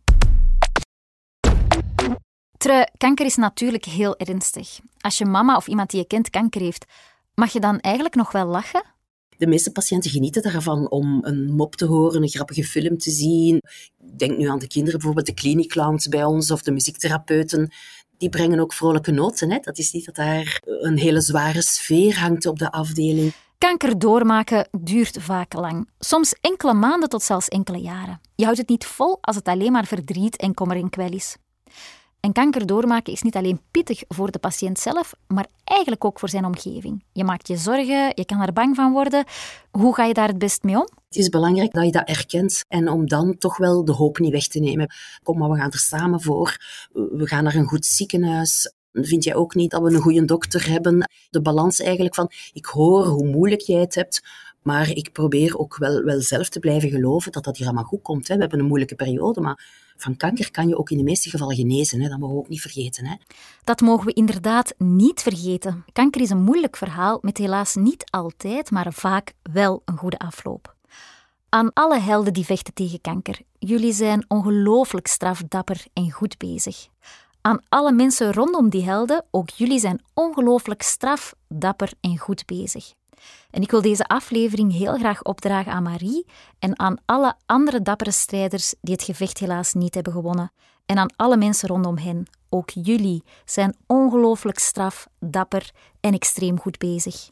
Trui, 2.58 2.86
kanker 2.98 3.26
is 3.26 3.36
natuurlijk 3.36 3.86
heel 3.86 4.18
ernstig. 4.18 4.80
Als 5.02 5.18
je 5.18 5.26
mama 5.26 5.56
of 5.56 5.68
iemand 5.68 5.90
die 5.90 6.00
je 6.00 6.08
kent 6.08 6.30
kanker 6.30 6.62
heeft, 6.62 6.86
mag 7.36 7.52
je 7.52 7.60
dan 7.60 7.80
eigenlijk 7.80 8.16
nog 8.16 8.32
wel 8.32 8.46
lachen? 8.46 8.84
De 9.40 9.48
meeste 9.48 9.72
patiënten 9.72 10.12
genieten 10.12 10.42
daarvan 10.42 10.90
om 10.90 11.20
een 11.22 11.52
mop 11.52 11.76
te 11.76 11.86
horen, 11.86 12.22
een 12.22 12.30
grappige 12.30 12.64
film 12.64 12.98
te 12.98 13.12
zien. 13.12 13.62
Denk 14.18 14.38
nu 14.38 14.50
aan 14.50 14.60
de 14.60 14.68
kinderen, 14.68 15.00
bijvoorbeeld 15.00 15.26
de 15.26 15.34
kliniekclowns 15.34 16.08
bij 16.08 16.24
ons 16.24 16.52
of 16.52 16.62
de 16.62 16.72
muziektherapeuten. 16.72 17.72
Die 18.18 18.30
brengen 18.30 18.60
ook 18.60 18.74
vrolijke 18.74 19.12
noten. 19.12 19.52
Hè? 19.52 19.60
Dat 19.60 19.78
is 19.78 19.92
niet 19.92 20.06
dat 20.06 20.16
daar 20.16 20.62
een 20.64 20.98
hele 20.98 21.22
zware 21.22 21.62
sfeer 21.62 22.20
hangt 22.20 22.46
op 22.46 22.60
de 22.60 22.72
afdeling. 22.72 23.34
Kanker 23.58 24.00
doormaken 24.00 24.68
duurt 24.82 25.18
vaak 25.20 25.54
lang. 25.54 25.90
Soms 26.00 26.36
enkele 26.42 26.74
maanden 26.74 27.10
tot 27.10 27.24
zelfs 27.24 27.48
enkele 27.48 27.78
jaren. 27.78 28.22
Je 28.36 28.44
houdt 28.44 28.60
het 28.60 28.70
niet 28.70 28.86
vol 28.86 29.18
als 29.22 29.36
het 29.36 29.48
alleen 29.48 29.72
maar 29.72 29.86
verdriet 29.86 30.38
en 30.38 30.54
kommer 30.54 30.90
en 30.92 31.12
is. 31.12 31.38
En 32.20 32.32
kanker 32.32 32.66
doormaken 32.66 33.14
is 33.14 33.22
niet 33.22 33.36
alleen 33.36 33.62
pittig 33.72 34.04
voor 34.08 34.32
de 34.32 34.40
patiënt 34.40 34.80
zelf, 34.80 35.14
maar 35.28 35.48
eigenlijk 35.64 36.06
ook 36.06 36.20
voor 36.20 36.30
zijn 36.30 36.46
omgeving. 36.46 37.04
Je 37.14 37.24
maakt 37.24 37.48
je 37.48 37.58
zorgen, 37.58 38.12
je 38.16 38.26
kan 38.26 38.42
er 38.42 38.54
bang 38.54 38.76
van 38.76 38.92
worden. 38.92 39.26
Hoe 39.72 39.96
ga 39.96 40.06
je 40.06 40.14
daar 40.14 40.28
het 40.28 40.38
best 40.38 40.64
mee 40.64 40.76
om? 40.76 40.88
Het 41.08 41.18
is 41.18 41.30
belangrijk 41.30 41.74
dat 41.74 41.86
je 41.86 41.92
dat 41.92 42.08
erkent 42.08 42.64
en 42.68 42.90
om 42.90 43.08
dan 43.08 43.38
toch 43.38 43.58
wel 43.58 43.86
de 43.86 43.92
hoop 43.92 44.20
niet 44.20 44.32
weg 44.32 44.48
te 44.48 44.60
nemen. 44.60 44.92
Kom, 45.24 45.38
maar 45.38 45.50
we 45.50 45.58
gaan 45.58 45.72
er 45.72 45.80
samen 45.80 46.22
voor. 46.22 46.58
We 46.94 47.28
gaan 47.28 47.44
naar 47.44 47.56
een 47.56 47.68
goed 47.68 47.86
ziekenhuis. 47.86 48.74
Vind 48.92 49.24
jij 49.24 49.36
ook 49.36 49.56
niet 49.56 49.72
dat 49.72 49.82
we 49.82 49.94
een 49.94 50.02
goede 50.02 50.26
dokter 50.26 50.70
hebben? 50.70 51.10
De 51.30 51.42
balans 51.42 51.80
eigenlijk 51.80 52.16
van, 52.16 52.32
ik 52.54 52.66
hoor 52.66 53.06
hoe 53.06 53.28
moeilijk 53.28 53.62
jij 53.62 53.80
het 53.80 53.96
hebt, 53.96 54.22
maar 54.64 54.90
ik 54.90 55.12
probeer 55.12 55.58
ook 55.58 55.78
wel, 55.78 56.04
wel 56.04 56.22
zelf 56.22 56.50
te 56.50 56.60
blijven 56.60 56.90
geloven 56.90 57.32
dat 57.32 57.44
dat 57.44 57.58
hier 57.58 57.66
allemaal 57.66 57.84
goed 57.84 58.02
komt. 58.02 58.28
Hè. 58.28 58.34
We 58.36 58.42
hebben 58.42 58.60
een 58.60 58.66
moeilijke 58.66 58.96
periode, 58.96 59.42
maar 59.42 59.68
van 60.02 60.18
kanker 60.18 60.52
kan 60.52 60.68
je 60.68 60.78
ook 60.78 60.90
in 60.90 60.98
de 60.98 61.04
meeste 61.04 61.30
gevallen 61.30 61.56
genezen. 61.56 62.02
Hè. 62.02 62.10
Dat 62.10 62.20
mogen 62.20 62.36
we 62.36 62.42
ook 62.42 62.50
niet 62.50 62.62
vergeten. 62.62 63.06
Hè. 63.06 63.16
Dat 63.64 63.82
mogen 63.82 64.06
we 64.06 64.14
inderdaad 64.14 64.74
niet 64.78 65.22
vergeten. 65.22 65.86
Kanker 65.92 66.22
is 66.22 66.30
een 66.30 66.44
moeilijk 66.44 66.78
verhaal 66.78 67.18
met 67.22 67.38
helaas 67.38 67.76
niet 67.76 68.04
altijd, 68.10 68.72
maar 68.72 68.94
vaak 68.94 69.34
wel 69.52 69.82
een 69.86 69.98
goede 69.98 70.18
afloop. 70.20 70.76
Aan 71.50 71.74
alle 71.74 72.00
helden 72.00 72.34
die 72.34 72.46
vechten 72.46 72.74
tegen 72.74 73.02
kanker. 73.02 73.40
Jullie 73.60 73.94
zijn 73.94 74.26
ongelooflijk 74.28 75.08
strafdapper 75.08 75.86
en 75.94 76.12
goed 76.12 76.38
bezig. 76.38 76.88
Aan 77.42 77.62
alle 77.70 77.92
mensen 77.92 78.34
rondom 78.34 78.70
die 78.70 78.84
helden, 78.84 79.26
ook 79.32 79.50
jullie 79.50 79.80
zijn 79.80 80.04
ongelooflijk 80.14 80.82
straf, 80.82 81.34
dapper 81.48 81.92
en 82.02 82.18
goed 82.18 82.46
bezig. 82.46 82.94
En 83.52 83.62
ik 83.62 83.72
wil 83.72 83.82
deze 83.82 84.08
aflevering 84.08 84.72
heel 84.72 84.98
graag 84.98 85.24
opdragen 85.24 85.72
aan 85.72 85.84
Marie 85.84 86.26
en 86.60 86.80
aan 86.80 86.98
alle 87.06 87.36
andere 87.46 87.82
dappere 87.82 88.12
strijders 88.12 88.74
die 88.82 88.94
het 88.94 89.04
gevecht 89.04 89.38
helaas 89.38 89.74
niet 89.74 89.94
hebben 89.94 90.14
gewonnen. 90.14 90.52
En 90.86 90.98
aan 90.98 91.14
alle 91.16 91.38
mensen 91.38 91.70
rondom 91.70 91.98
hen. 91.98 92.28
Ook 92.50 92.70
jullie 92.70 93.24
zijn 93.46 93.76
ongelooflijk 93.88 94.60
straf, 94.60 95.08
dapper 95.20 95.72
en 96.00 96.14
extreem 96.14 96.60
goed 96.60 96.78
bezig. 96.78 97.30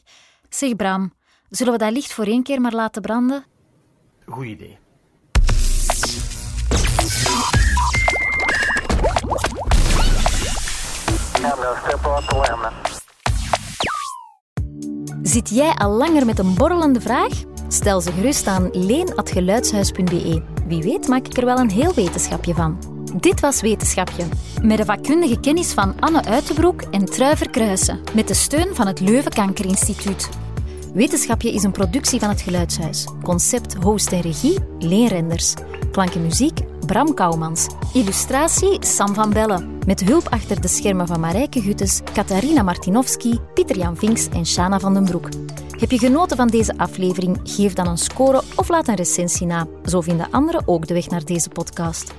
Zeg 0.50 0.76
Bram, 0.76 1.14
zullen 1.50 1.74
we 1.74 1.80
dat 1.80 1.92
licht 1.92 2.14
voor 2.14 2.26
één 2.26 2.44
keer 2.44 2.62
maar 2.62 2.74
laten 2.74 3.02
branden? 3.02 3.46
Goed 4.26 4.46
idee. 4.46 4.78
Zit 15.28 15.50
jij 15.50 15.74
al 15.74 15.92
langer 15.92 16.26
met 16.26 16.40
een 16.40 16.54
borrelende 16.54 17.02
vraag? 17.02 17.32
Stel 17.68 18.02
ze 18.02 18.12
gerust 18.12 18.48
aan 18.48 18.70
leen.geluidshuis.be. 18.72 20.42
Wie 20.68 20.82
weet 20.82 21.08
maak 21.08 21.26
ik 21.26 21.38
er 21.38 21.46
wel 21.46 21.58
een 21.58 21.70
heel 21.70 21.94
wetenschapje 21.94 22.54
van. 22.54 22.78
Dit 23.20 23.40
was 23.40 23.62
Wetenschapje. 23.62 24.24
Met 24.62 24.78
de 24.78 24.86
vakkundige 24.86 25.40
kennis 25.40 25.74
van 25.74 26.00
Anne 26.00 26.24
Uitenbroek 26.24 26.82
en 26.82 27.06
Truiver 27.06 27.50
Kruisen. 27.50 28.00
Met 28.16 28.28
de 28.28 28.34
steun 28.34 28.76
van 28.76 28.88
het 28.88 29.00
Leuven 29.00 29.32
Kankerinstituut. 29.32 30.30
Wetenschapje 30.94 31.54
is 31.54 31.64
een 31.64 31.72
productie 31.72 32.20
van 32.20 32.30
het 32.30 32.42
Geluidshuis. 32.42 33.08
Concept, 33.24 33.74
host 33.74 34.12
en 34.12 34.22
regie, 34.22 34.60
Leen 34.80 35.08
Renders. 35.08 35.54
Klank 35.92 36.14
en 36.14 36.22
muziek, 36.22 36.60
Bram 36.86 37.14
Kouwmans. 37.14 37.68
Illustratie, 37.94 38.78
Sam 38.86 39.14
van 39.14 39.30
Bellen. 39.30 39.77
Met 39.88 40.04
hulp 40.04 40.28
achter 40.30 40.62
de 40.62 40.68
schermen 40.68 41.08
van 41.08 41.20
Marijke 41.20 41.62
Guttes, 41.62 42.02
Katarina 42.14 42.64
Martinovski, 42.64 43.40
Pieter-Jan 43.54 43.98
Vinks 43.98 44.30
en 44.30 44.46
Shana 44.46 44.80
van 44.80 44.94
den 44.94 45.04
Broek. 45.04 45.30
Heb 45.80 45.92
je 45.92 45.98
genoten 45.98 46.38
van 46.38 46.48
deze 46.48 46.78
aflevering? 46.78 47.40
Geef 47.44 47.74
dan 47.74 47.88
een 47.88 47.98
score 47.98 48.42
of 48.56 48.70
laat 48.70 48.88
een 48.88 48.96
recensie 48.96 49.48
na. 49.48 49.68
Zo 49.86 50.02
vinden 50.02 50.32
anderen 50.32 50.68
ook 50.68 50.88
de 50.88 50.94
weg 50.94 51.10
naar 51.10 51.26
deze 51.26 51.50
podcast. 51.50 52.14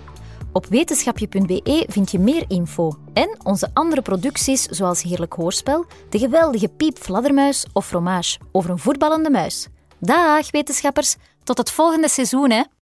Op 0.52 0.66
wetenschapje.be 0.66 1.86
vind 1.88 2.10
je 2.10 2.18
meer 2.18 2.44
info 2.46 2.92
en 3.12 3.38
onze 3.42 3.70
andere 3.72 4.02
producties 4.02 4.62
zoals 4.62 5.02
Heerlijk 5.02 5.32
Hoorspel, 5.32 5.84
De 6.08 6.18
geweldige 6.18 6.68
Piep 6.68 6.98
Fladdermuis 6.98 7.66
of 7.72 7.86
Fromage 7.86 8.38
over 8.52 8.70
een 8.70 8.78
voetballende 8.78 9.30
muis. 9.30 9.68
Dag 9.98 10.50
wetenschappers, 10.50 11.16
tot 11.44 11.58
het 11.58 11.70
volgende 11.70 12.08
seizoen 12.08 12.50
hè! 12.50 12.62